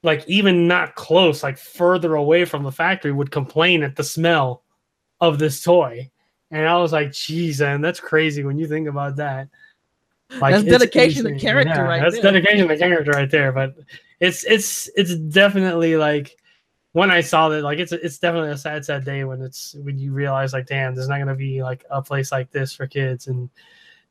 like 0.01 0.23
even 0.25 0.65
not 0.65 0.95
close 0.95 1.43
like 1.43 1.57
further 1.57 2.15
away 2.15 2.45
from 2.45 2.63
the 2.63 2.71
factory 2.71 3.11
would 3.11 3.31
complain 3.31 3.83
at 3.83 3.97
the 3.97 4.03
smell 4.03 4.63
of 5.19 5.39
this 5.39 5.61
toy 5.61 6.09
and 6.55 6.69
I 6.69 6.77
was 6.77 6.93
like, 6.93 7.11
geez, 7.11 7.59
man, 7.59 7.81
that's 7.81 7.99
crazy 7.99 8.45
when 8.45 8.57
you 8.57 8.65
think 8.65 8.87
about 8.87 9.17
that. 9.17 9.49
Like 10.39 10.53
That's 10.53 10.63
dedication 10.63 11.25
to 11.25 11.37
character 11.37 11.83
right 11.83 11.99
there. 11.99 12.09
That's 12.09 12.21
there. 12.21 12.31
dedication 12.31 12.67
to 12.69 12.77
character 12.77 13.11
right 13.11 13.29
there. 13.29 13.51
But 13.51 13.75
it's 14.21 14.45
it's 14.45 14.89
it's 14.95 15.15
definitely 15.15 15.97
like 15.97 16.37
when 16.93 17.11
I 17.11 17.19
saw 17.19 17.49
that, 17.49 17.61
like 17.63 17.79
it's 17.79 17.91
it's 17.91 18.19
definitely 18.19 18.51
a 18.51 18.57
sad, 18.57 18.85
sad 18.85 19.03
day 19.03 19.25
when 19.25 19.41
it's 19.41 19.75
when 19.83 19.97
you 19.97 20.13
realize 20.13 20.53
like, 20.53 20.65
damn, 20.65 20.95
there's 20.95 21.09
not 21.09 21.19
gonna 21.19 21.35
be 21.35 21.61
like 21.61 21.83
a 21.89 22.01
place 22.01 22.31
like 22.31 22.51
this 22.51 22.73
for 22.73 22.87
kids, 22.87 23.27
and 23.27 23.49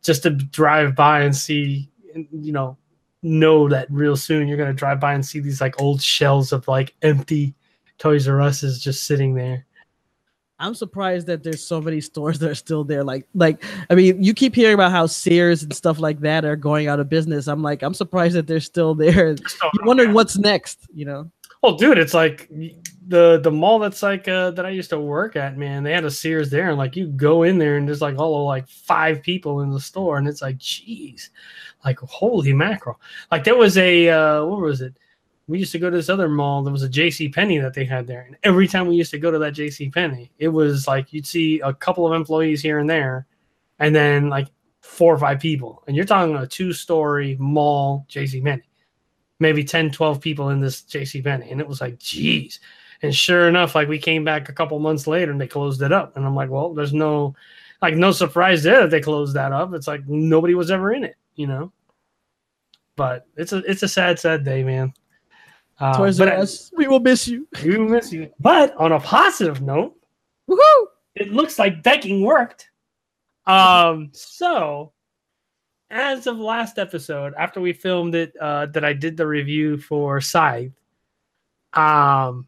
just 0.03 0.23
to 0.25 0.31
drive 0.31 0.95
by 0.95 1.23
and 1.23 1.35
see, 1.35 1.89
you 2.15 2.53
know, 2.53 2.77
know 3.23 3.71
that 3.71 3.91
real 3.91 4.17
soon 4.17 4.49
you're 4.49 4.59
gonna 4.59 4.75
drive 4.75 5.01
by 5.01 5.15
and 5.15 5.25
see 5.25 5.41
these 5.41 5.63
like 5.63 5.81
old 5.81 6.03
shells 6.03 6.53
of 6.53 6.69
like 6.69 6.95
empty 7.01 7.55
Toys 7.97 8.29
R 8.29 8.43
Us 8.43 8.63
is 8.63 8.81
just 8.81 9.05
sitting 9.05 9.35
there. 9.35 9.65
I'm 10.59 10.75
surprised 10.75 11.27
that 11.27 11.43
there's 11.43 11.63
so 11.63 11.81
many 11.81 12.01
stores 12.01 12.39
that 12.39 12.51
are 12.51 12.55
still 12.55 12.85
there. 12.85 13.03
Like, 13.03 13.27
like 13.35 13.65
I 13.91 13.95
mean, 13.95 14.23
you 14.23 14.35
keep 14.35 14.55
hearing 14.55 14.75
about 14.75 14.93
how 14.93 15.07
Sears 15.07 15.63
and 15.63 15.75
stuff 15.75 15.99
like 15.99 16.21
that 16.21 16.45
are 16.45 16.57
going 16.57 16.87
out 16.87 17.01
of 17.01 17.09
business. 17.09 17.49
I'm 17.49 17.63
like, 17.63 17.83
I'm 17.83 17.95
surprised 17.95 18.37
that 18.37 18.47
they're 18.47 18.61
still 18.61 18.95
there. 18.95 19.37
So, 19.47 19.71
You're 19.75 19.87
wondering 19.87 20.13
what's 20.13 20.37
next, 20.37 20.81
you 20.93 21.05
know? 21.05 21.31
Well, 21.63 21.77
dude, 21.77 21.99
it's 21.99 22.13
like 22.15 22.51
the 23.09 23.41
the 23.41 23.51
mall 23.51 23.79
that's 23.79 24.03
like 24.03 24.29
uh, 24.29 24.51
that 24.51 24.67
I 24.67 24.71
used 24.71 24.91
to 24.91 25.01
work 25.01 25.35
at. 25.37 25.57
Man, 25.57 25.83
they 25.83 25.93
had 25.93 26.05
a 26.05 26.11
Sears 26.11 26.51
there, 26.51 26.69
and 26.69 26.77
like 26.77 26.95
you 26.95 27.07
go 27.07 27.43
in 27.43 27.59
there, 27.59 27.77
and 27.77 27.89
there's 27.89 28.03
like 28.03 28.19
all 28.19 28.41
of 28.41 28.47
like 28.47 28.69
five 28.69 29.23
people 29.23 29.61
in 29.63 29.71
the 29.71 29.81
store, 29.81 30.19
and 30.19 30.29
it's 30.29 30.43
like, 30.43 30.59
geez, 30.59 31.31
like 31.85 31.99
holy 32.01 32.53
mackerel! 32.53 33.01
Like 33.31 33.45
there 33.45 33.57
was 33.57 33.79
a 33.79 34.11
uh, 34.11 34.45
what 34.45 34.61
was 34.61 34.81
it? 34.81 34.99
We 35.47 35.59
used 35.59 35.73
to 35.73 35.79
go 35.79 35.91
to 35.91 35.97
this 35.97 36.09
other 36.09 36.29
mall. 36.29 36.63
There 36.63 36.73
was 36.73 36.83
a 36.83 36.89
J.C. 36.89 37.29
Penney 37.29 37.59
that 37.59 37.75
they 37.75 37.85
had 37.85 38.07
there, 38.07 38.23
and 38.23 38.37
every 38.43 38.67
time 38.67 38.87
we 38.87 38.97
used 38.97 39.11
to 39.11 39.19
go 39.19 39.31
to 39.31 39.39
that 39.39 39.53
J.C. 39.53 39.91
Penney, 39.91 40.31
it 40.39 40.49
was 40.49 40.87
like 40.87 41.13
you'd 41.13 41.27
see 41.27 41.61
a 41.61 41.75
couple 41.75 42.07
of 42.07 42.15
employees 42.15 42.63
here 42.63 42.79
and 42.79 42.89
there, 42.89 43.27
and 43.79 43.95
then 43.95 44.29
like 44.31 44.49
four 44.81 45.15
or 45.15 45.19
five 45.19 45.41
people, 45.41 45.83
and 45.87 45.97
you're 45.97 46.05
talking 46.05 46.37
a 46.37 46.47
two 46.47 46.73
story 46.73 47.37
mall 47.39 48.07
J.C. 48.09 48.41
Penney 48.41 48.63
maybe 49.41 49.65
10 49.65 49.91
12 49.91 50.21
people 50.21 50.51
in 50.51 50.61
this 50.61 50.83
jc 50.83 51.23
Penney, 51.23 51.51
and 51.51 51.61
it 51.61 51.69
was 51.69 51.81
like 51.81 51.99
geez 51.99 52.61
And 53.03 53.15
sure 53.15 53.49
enough, 53.49 53.75
like 53.75 53.89
we 53.89 53.99
came 53.99 54.25
back 54.25 54.49
a 54.49 54.53
couple 54.53 54.79
months 54.79 55.07
later 55.07 55.33
and 55.33 55.41
they 55.41 55.47
closed 55.47 55.83
it 55.83 55.93
up. 55.93 56.17
And 56.17 56.25
I'm 56.25 56.35
like, 56.35 56.51
well, 56.51 56.73
there's 56.73 56.95
no 56.95 57.35
like 57.83 57.95
no 57.95 58.13
surprise 58.13 58.63
there 58.63 58.81
that 58.81 58.91
they 58.91 59.01
closed 59.01 59.35
that 59.35 59.53
up. 59.53 59.75
It's 59.75 59.87
like 59.87 60.07
nobody 60.09 60.55
was 60.55 60.71
ever 60.71 60.93
in 60.93 61.05
it, 61.05 61.17
you 61.35 61.47
know. 61.47 61.73
But 62.97 63.27
it's 63.37 63.53
a 63.53 63.59
it's 63.71 63.83
a 63.83 63.89
sad, 63.89 64.19
sad 64.19 64.45
day, 64.45 64.65
man. 64.65 64.95
Uh, 65.79 65.97
Toys 65.97 66.19
but 66.19 66.29
R 66.29 66.39
Us, 66.39 66.71
we 66.77 66.87
will 66.87 67.01
miss 67.01 67.27
you. 67.27 67.49
we 67.65 67.77
will 67.77 67.89
miss 67.89 68.13
you. 68.13 68.31
But 68.41 68.77
on 68.77 68.93
a 68.93 69.01
positive 69.01 69.61
note, 69.61 69.97
Woohoo! 70.49 70.87
it 71.15 71.33
looks 71.33 71.59
like 71.59 71.83
decking 71.83 72.23
worked. 72.23 72.71
Um, 73.47 74.11
so 74.13 74.93
as 75.91 76.27
of 76.27 76.39
last 76.39 76.79
episode, 76.79 77.35
after 77.39 77.61
we 77.61 77.73
filmed 77.73 78.15
it, 78.15 78.35
uh, 78.41 78.67
that 78.67 78.85
I 78.85 78.93
did 78.93 79.17
the 79.17 79.27
review 79.27 79.79
for 79.79 80.21
Scythe, 80.21 80.73
um, 81.73 82.47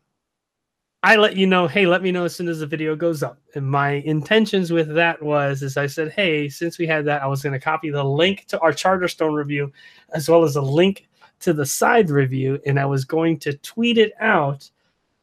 I 1.02 1.14
let 1.16 1.36
you 1.36 1.46
know, 1.46 1.68
hey, 1.68 1.86
let 1.86 2.02
me 2.02 2.10
know 2.10 2.24
as 2.24 2.34
soon 2.34 2.48
as 2.48 2.58
the 2.58 2.66
video 2.66 2.96
goes 2.96 3.22
up. 3.22 3.38
And 3.54 3.64
my 3.64 3.90
intentions 3.90 4.72
with 4.72 4.92
that 4.94 5.22
was, 5.22 5.62
is 5.62 5.76
I 5.76 5.86
said, 5.86 6.10
hey, 6.10 6.48
since 6.48 6.78
we 6.78 6.86
had 6.86 7.04
that, 7.04 7.22
I 7.22 7.26
was 7.26 7.42
going 7.42 7.52
to 7.52 7.60
copy 7.60 7.90
the 7.90 8.02
link 8.02 8.46
to 8.48 8.58
our 8.58 8.72
Charterstone 8.72 9.34
review, 9.34 9.72
as 10.14 10.28
well 10.28 10.42
as 10.42 10.56
a 10.56 10.62
link 10.62 11.05
to 11.40 11.52
the 11.52 11.66
Scythe 11.66 12.10
review, 12.10 12.60
and 12.66 12.78
I 12.78 12.86
was 12.86 13.04
going 13.04 13.38
to 13.40 13.56
tweet 13.58 13.98
it 13.98 14.12
out 14.20 14.68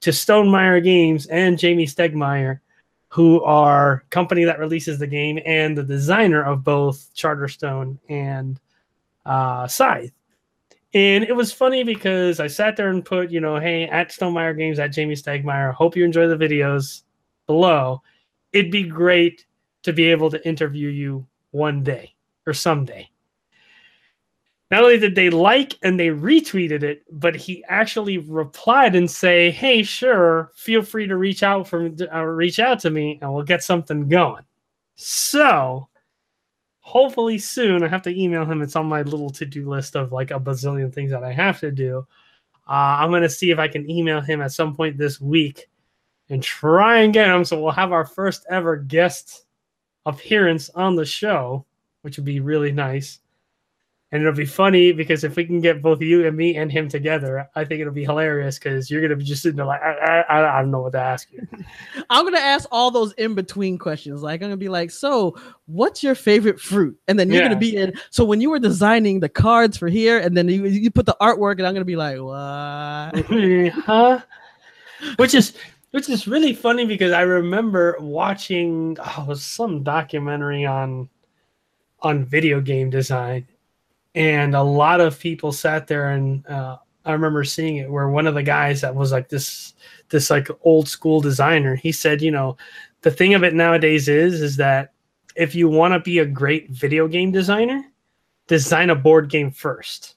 to 0.02 0.10
Stonemaier 0.10 0.84
Games 0.84 1.26
and 1.28 1.58
Jamey 1.58 1.84
Stegmaier, 1.84 2.60
who 3.08 3.44
are 3.44 4.04
company 4.10 4.44
that 4.44 4.60
releases 4.60 5.00
the 5.00 5.08
game 5.08 5.40
and 5.46 5.78
the 5.78 5.84
designer 5.84 6.44
of 6.44 6.64
both 6.64 7.10
Charterstone 7.16 7.98
and 8.10 8.60
uh, 9.26 9.68
Scythe. 9.68 10.12
And 10.94 11.24
it 11.24 11.36
was 11.36 11.52
funny 11.52 11.84
because 11.84 12.40
I 12.40 12.48
sat 12.48 12.76
there 12.76 12.90
and 12.90 13.04
put, 13.04 13.32
you 13.32 13.40
know, 13.40 13.60
hey, 13.60 13.86
at 13.86 14.10
Stonemaier 14.10 14.58
Games, 14.58 14.78
at 14.78 14.92
Jamey 14.92 15.14
Stegmaier, 15.14 15.74
hope 15.74 15.96
you 15.96 16.04
enjoy 16.04 16.28
the 16.28 16.38
videos 16.38 17.04
below. 17.48 18.02
It'd 18.52 18.72
be 18.72 18.84
great 18.84 19.46
to 19.84 19.94
be 19.94 20.06
able 20.12 20.30
to 20.32 20.48
interview 20.48 20.90
you 20.90 21.26
one 21.52 21.84
day 21.84 22.14
or 22.46 22.54
someday. 22.54 23.10
Not 24.74 24.86
only 24.86 24.98
did 24.98 25.14
they 25.14 25.30
like 25.30 25.78
and 25.84 26.00
they 26.00 26.08
retweeted 26.08 26.82
it, 26.82 27.04
but 27.12 27.36
he 27.36 27.64
actually 27.70 28.18
replied 28.18 28.96
and 28.96 29.10
say, 29.10 29.52
"Hey, 29.52 29.84
sure, 29.84 30.52
feel 30.56 30.82
free 30.82 31.06
to 31.06 31.16
reach 31.16 31.44
out 31.44 31.68
from 31.68 31.96
uh, 32.12 32.24
reach 32.24 32.58
out 32.58 32.80
to 32.80 32.90
me, 32.90 33.20
and 33.22 33.32
we'll 33.32 33.44
get 33.44 33.62
something 33.62 34.10
going." 34.10 34.42
So, 34.96 35.90
hopefully 36.80 37.38
soon, 37.38 37.84
I 37.84 37.88
have 37.88 38.02
to 38.02 38.20
email 38.20 38.46
him. 38.46 38.64
It's 38.64 38.76
on 38.76 38.88
my 38.88 39.04
little 39.04 39.30
to 39.30 39.46
do 39.46 39.70
list 39.70 39.96
of 39.96 40.12
like 40.12 40.32
a 40.32 40.40
bazillion 40.40 40.92
things 40.92 41.12
that 41.12 41.24
I 41.24 41.34
have 41.34 41.60
to 41.60 41.70
do. 41.70 42.08
Uh, 42.68 42.98
I'm 42.98 43.12
gonna 43.12 43.30
see 43.30 43.52
if 43.52 43.60
I 43.60 43.68
can 43.68 43.88
email 43.88 44.22
him 44.22 44.42
at 44.42 44.54
some 44.54 44.76
point 44.76 44.98
this 44.98 45.22
week 45.22 45.68
and 46.32 46.42
try 46.42 47.02
and 47.02 47.14
get 47.14 47.28
him. 47.30 47.46
So 47.46 47.62
we'll 47.62 47.74
have 47.74 47.92
our 47.92 48.06
first 48.06 48.44
ever 48.50 48.78
guest 48.78 49.46
appearance 50.08 50.72
on 50.72 50.96
the 50.96 51.06
show, 51.06 51.64
which 52.02 52.18
would 52.18 52.26
be 52.26 52.40
really 52.40 52.72
nice. 52.72 53.20
And 54.14 54.22
it'll 54.22 54.32
be 54.36 54.46
funny 54.46 54.92
because 54.92 55.24
if 55.24 55.36
we 55.36 55.44
can 55.44 55.60
get 55.60 55.82
both 55.82 56.00
you 56.00 56.28
and 56.28 56.38
me 56.38 56.56
and 56.56 56.72
him 56.72 56.88
together, 56.88 57.50
I 57.56 57.66
think 57.66 57.82
it'll 57.82 57.92
be 57.92 58.04
hilarious 58.06 58.60
because 58.60 58.92
you're 58.92 59.02
gonna 59.02 59.16
be 59.16 59.24
just 59.24 59.42
sitting 59.42 59.58
there 59.58 59.66
like, 59.66 59.82
I, 59.82 60.22
I, 60.30 60.60
I 60.60 60.62
don't 60.62 60.70
know 60.70 60.82
what 60.82 60.92
to 60.92 61.00
ask 61.00 61.32
you. 61.32 61.48
I'm 62.12 62.24
gonna 62.24 62.38
ask 62.38 62.68
all 62.72 62.92
those 62.92 63.14
in 63.14 63.34
between 63.34 63.80
questions. 63.80 64.22
Like 64.22 64.44
I'm 64.44 64.50
gonna 64.50 64.58
be 64.58 64.70
like, 64.70 64.92
so 64.92 65.36
what's 65.66 66.04
your 66.04 66.14
favorite 66.14 66.60
fruit? 66.60 66.96
And 67.08 67.18
then 67.18 67.28
you're 67.28 67.42
Yeah. 67.42 67.48
gonna 67.48 67.60
be 67.60 67.76
in. 67.76 67.92
So 68.12 68.24
when 68.24 68.40
you 68.40 68.52
were 68.52 68.60
designing 68.60 69.20
the 69.20 69.30
cards 69.30 69.78
for 69.78 69.88
here, 69.88 70.20
and 70.20 70.38
then 70.38 70.48
you, 70.48 70.68
you 70.68 70.92
put 70.92 71.08
the 71.08 71.18
artwork, 71.20 71.54
and 71.58 71.66
I'm 71.66 71.74
gonna 71.74 71.84
be 71.84 71.96
like, 71.96 72.20
what? 72.20 73.26
huh? 73.74 74.22
Which 75.16 75.34
is 75.34 75.56
which 75.90 76.08
is 76.08 76.28
really 76.28 76.54
funny 76.54 76.86
because 76.86 77.14
I 77.14 77.22
remember 77.22 77.98
watching 78.00 78.96
oh, 79.18 79.34
some 79.34 79.82
documentary 79.82 80.68
on 80.68 81.10
on 82.04 82.26
video 82.26 82.62
game 82.62 82.92
design, 82.92 83.48
and 84.16 84.56
a 84.56 84.62
lot 84.62 85.02
of 85.02 85.20
people 85.20 85.52
sat 85.52 85.88
there 85.88 86.10
and 86.10 86.46
uh, 86.48 86.78
I 87.06 87.12
remember 87.12 87.44
seeing 87.44 87.78
it 87.78 87.90
where 87.90 88.10
one 88.10 88.28
of 88.28 88.36
the 88.36 88.44
guys 88.44 88.82
that 88.82 88.96
was 88.96 89.12
like 89.12 89.30
this 89.30 89.74
this 90.10 90.30
like 90.30 90.50
old 90.62 90.88
school 90.88 91.22
designer 91.22 91.76
he 91.76 91.92
said 91.92 92.22
you 92.22 92.32
know 92.32 92.58
the 93.02 93.12
thing 93.12 93.34
of 93.34 93.44
it 93.44 93.54
nowadays 93.54 94.08
is 94.08 94.42
is 94.42 94.58
that 94.58 94.94
if 95.36 95.56
you 95.56 95.68
want 95.68 95.94
to 95.94 96.00
be 96.00 96.20
a 96.20 96.26
great 96.26 96.70
video 96.70 97.08
game 97.08 97.32
designer 97.32 97.84
design 98.48 98.90
a 98.90 98.96
board 98.96 99.30
game 99.30 99.50
first 99.52 100.16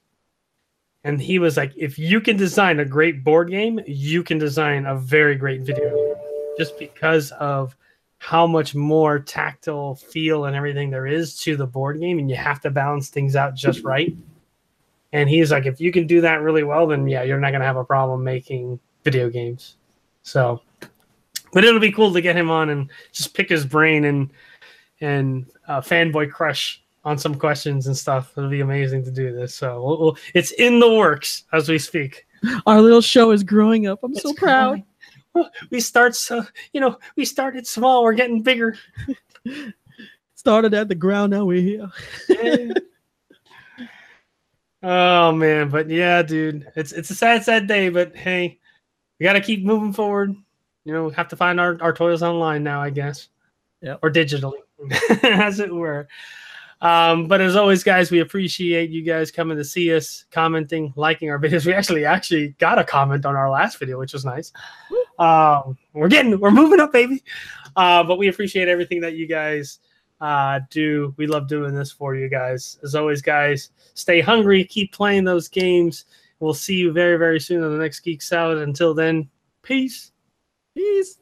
and 1.07 1.21
he 1.21 1.39
was 1.39 1.55
like, 1.55 1.71
if 1.77 1.97
you 1.97 2.19
can 2.19 2.35
design 2.35 2.81
a 2.81 2.85
great 2.85 3.23
board 3.23 3.49
game, 3.49 3.79
you 3.87 4.23
can 4.23 4.37
design 4.37 4.85
a 4.85 4.97
very 4.97 5.35
great 5.35 5.61
video 5.61 5.89
game. 5.89 6.15
Just 6.57 6.77
because 6.77 7.31
of 7.31 7.77
how 8.19 8.47
much 8.47 8.73
more 8.75 9.19
tactile 9.19 9.95
feel 9.95 10.45
and 10.45 10.55
everything 10.55 10.89
there 10.89 11.05
is 11.07 11.37
to 11.41 11.55
the 11.55 11.67
board 11.67 11.99
game, 11.99 12.19
and 12.19 12.29
you 12.29 12.35
have 12.35 12.59
to 12.61 12.69
balance 12.69 13.09
things 13.09 13.35
out 13.35 13.55
just 13.55 13.83
right. 13.83 14.15
And 15.13 15.29
he's 15.29 15.51
like, 15.51 15.65
if 15.65 15.79
you 15.79 15.91
can 15.91 16.05
do 16.07 16.21
that 16.21 16.41
really 16.41 16.63
well, 16.63 16.87
then 16.87 17.07
yeah, 17.07 17.23
you're 17.23 17.39
not 17.39 17.51
gonna 17.51 17.65
have 17.65 17.77
a 17.77 17.83
problem 17.83 18.23
making 18.23 18.79
video 19.03 19.29
games. 19.29 19.77
So, 20.23 20.61
but 21.53 21.63
it'll 21.63 21.79
be 21.79 21.91
cool 21.91 22.11
to 22.13 22.21
get 22.21 22.35
him 22.35 22.49
on 22.51 22.69
and 22.69 22.89
just 23.13 23.33
pick 23.33 23.49
his 23.49 23.65
brain 23.65 24.05
and 24.05 24.31
and 24.99 25.45
uh, 25.67 25.79
fanboy 25.79 26.31
crush 26.31 26.83
on 27.05 27.17
some 27.17 27.35
questions 27.35 27.87
and 27.87 27.95
stuff. 27.95 28.33
It'll 28.37 28.49
be 28.49 28.59
amazing 28.61 29.05
to 29.05 29.11
do 29.11 29.31
this. 29.33 29.55
So 29.55 29.81
we'll, 29.81 29.99
we'll- 29.99 30.17
it's 30.33 30.51
in 30.51 30.79
the 30.79 30.93
works 30.93 31.43
as 31.53 31.69
we 31.69 31.79
speak. 31.79 32.25
Our 32.65 32.81
little 32.81 33.01
show 33.01 33.31
is 33.31 33.43
growing 33.43 33.87
up. 33.87 33.99
I'm 34.03 34.13
so 34.15 34.33
proud. 34.33 34.67
growing. 34.69 34.85
We 35.71 35.79
start 35.79 36.15
so 36.15 36.45
you 36.73 36.81
know 36.81 36.97
we 37.15 37.25
started 37.25 37.67
small. 37.67 38.03
We're 38.03 38.13
getting 38.13 38.43
bigger. 38.43 38.75
Started 40.35 40.75
at 40.75 40.87
the 40.87 40.95
ground, 40.95 41.31
now 41.31 41.45
we're 41.45 41.61
here. 41.61 41.89
Yeah. 42.29 42.73
oh 44.83 45.31
man, 45.31 45.69
but 45.69 45.89
yeah, 45.89 46.21
dude, 46.21 46.71
it's 46.75 46.91
it's 46.91 47.09
a 47.09 47.15
sad, 47.15 47.43
sad 47.43 47.67
day. 47.67 47.89
But 47.89 48.15
hey, 48.15 48.59
we 49.19 49.23
got 49.23 49.33
to 49.33 49.41
keep 49.41 49.65
moving 49.65 49.91
forward. 49.91 50.35
You 50.85 50.93
know, 50.93 51.05
we 51.05 51.13
have 51.15 51.27
to 51.29 51.35
find 51.35 51.59
our 51.59 51.77
our 51.81 51.91
toys 51.91 52.21
online 52.21 52.63
now, 52.63 52.81
I 52.81 52.91
guess. 52.91 53.29
Yep. 53.81 53.99
Or 54.03 54.11
digitally, 54.11 54.59
as 55.23 55.59
it 55.59 55.73
were. 55.73 56.07
Um, 56.81 57.27
but 57.27 57.41
as 57.41 57.55
always, 57.55 57.83
guys, 57.83 58.11
we 58.11 58.19
appreciate 58.19 58.91
you 58.91 59.01
guys 59.01 59.31
coming 59.31 59.57
to 59.57 59.65
see 59.65 59.93
us, 59.93 60.25
commenting, 60.31 60.93
liking 60.95 61.31
our 61.31 61.39
videos. 61.39 61.65
We 61.65 61.73
actually 61.73 62.05
actually 62.05 62.49
got 62.59 62.77
a 62.77 62.83
comment 62.83 63.25
on 63.25 63.35
our 63.35 63.49
last 63.49 63.79
video, 63.79 63.97
which 63.97 64.13
was 64.13 64.25
nice. 64.25 64.53
Um, 65.19 65.77
we're 65.93 66.09
getting, 66.09 66.39
we're 66.39 66.51
moving 66.51 66.79
up, 66.79 66.93
baby. 66.93 67.23
Uh, 67.75 68.03
but 68.03 68.17
we 68.17 68.27
appreciate 68.27 68.67
everything 68.67 69.01
that 69.01 69.15
you 69.15 69.27
guys 69.27 69.79
uh, 70.21 70.59
do. 70.69 71.13
We 71.17 71.27
love 71.27 71.47
doing 71.47 71.73
this 71.73 71.91
for 71.91 72.15
you 72.15 72.29
guys. 72.29 72.79
As 72.83 72.95
always, 72.95 73.21
guys, 73.21 73.71
stay 73.93 74.21
hungry, 74.21 74.63
keep 74.63 74.93
playing 74.93 75.23
those 75.23 75.47
games. 75.47 76.05
We'll 76.39 76.53
see 76.53 76.75
you 76.75 76.91
very, 76.91 77.17
very 77.17 77.39
soon 77.39 77.63
on 77.63 77.71
the 77.71 77.81
next 77.81 78.01
Geek 78.01 78.21
Salad. 78.21 78.59
Until 78.59 78.93
then, 78.93 79.29
peace. 79.63 80.11
Peace. 80.75 81.19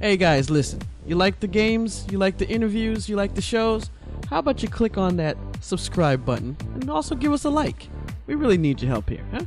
Hey 0.00 0.16
guys, 0.16 0.50
listen. 0.50 0.80
You 1.06 1.16
like 1.16 1.40
the 1.40 1.46
games? 1.46 2.06
You 2.10 2.18
like 2.18 2.36
the 2.36 2.48
interviews? 2.48 3.08
You 3.08 3.16
like 3.16 3.34
the 3.34 3.40
shows? 3.40 3.90
How 4.28 4.40
about 4.40 4.62
you 4.62 4.68
click 4.68 4.98
on 4.98 5.16
that 5.16 5.36
subscribe 5.60 6.24
button 6.24 6.56
and 6.74 6.90
also 6.90 7.14
give 7.14 7.32
us 7.32 7.44
a 7.44 7.50
like? 7.50 7.88
We 8.26 8.34
really 8.34 8.58
need 8.58 8.82
your 8.82 8.90
help 8.90 9.08
here, 9.08 9.24
huh? 9.32 9.44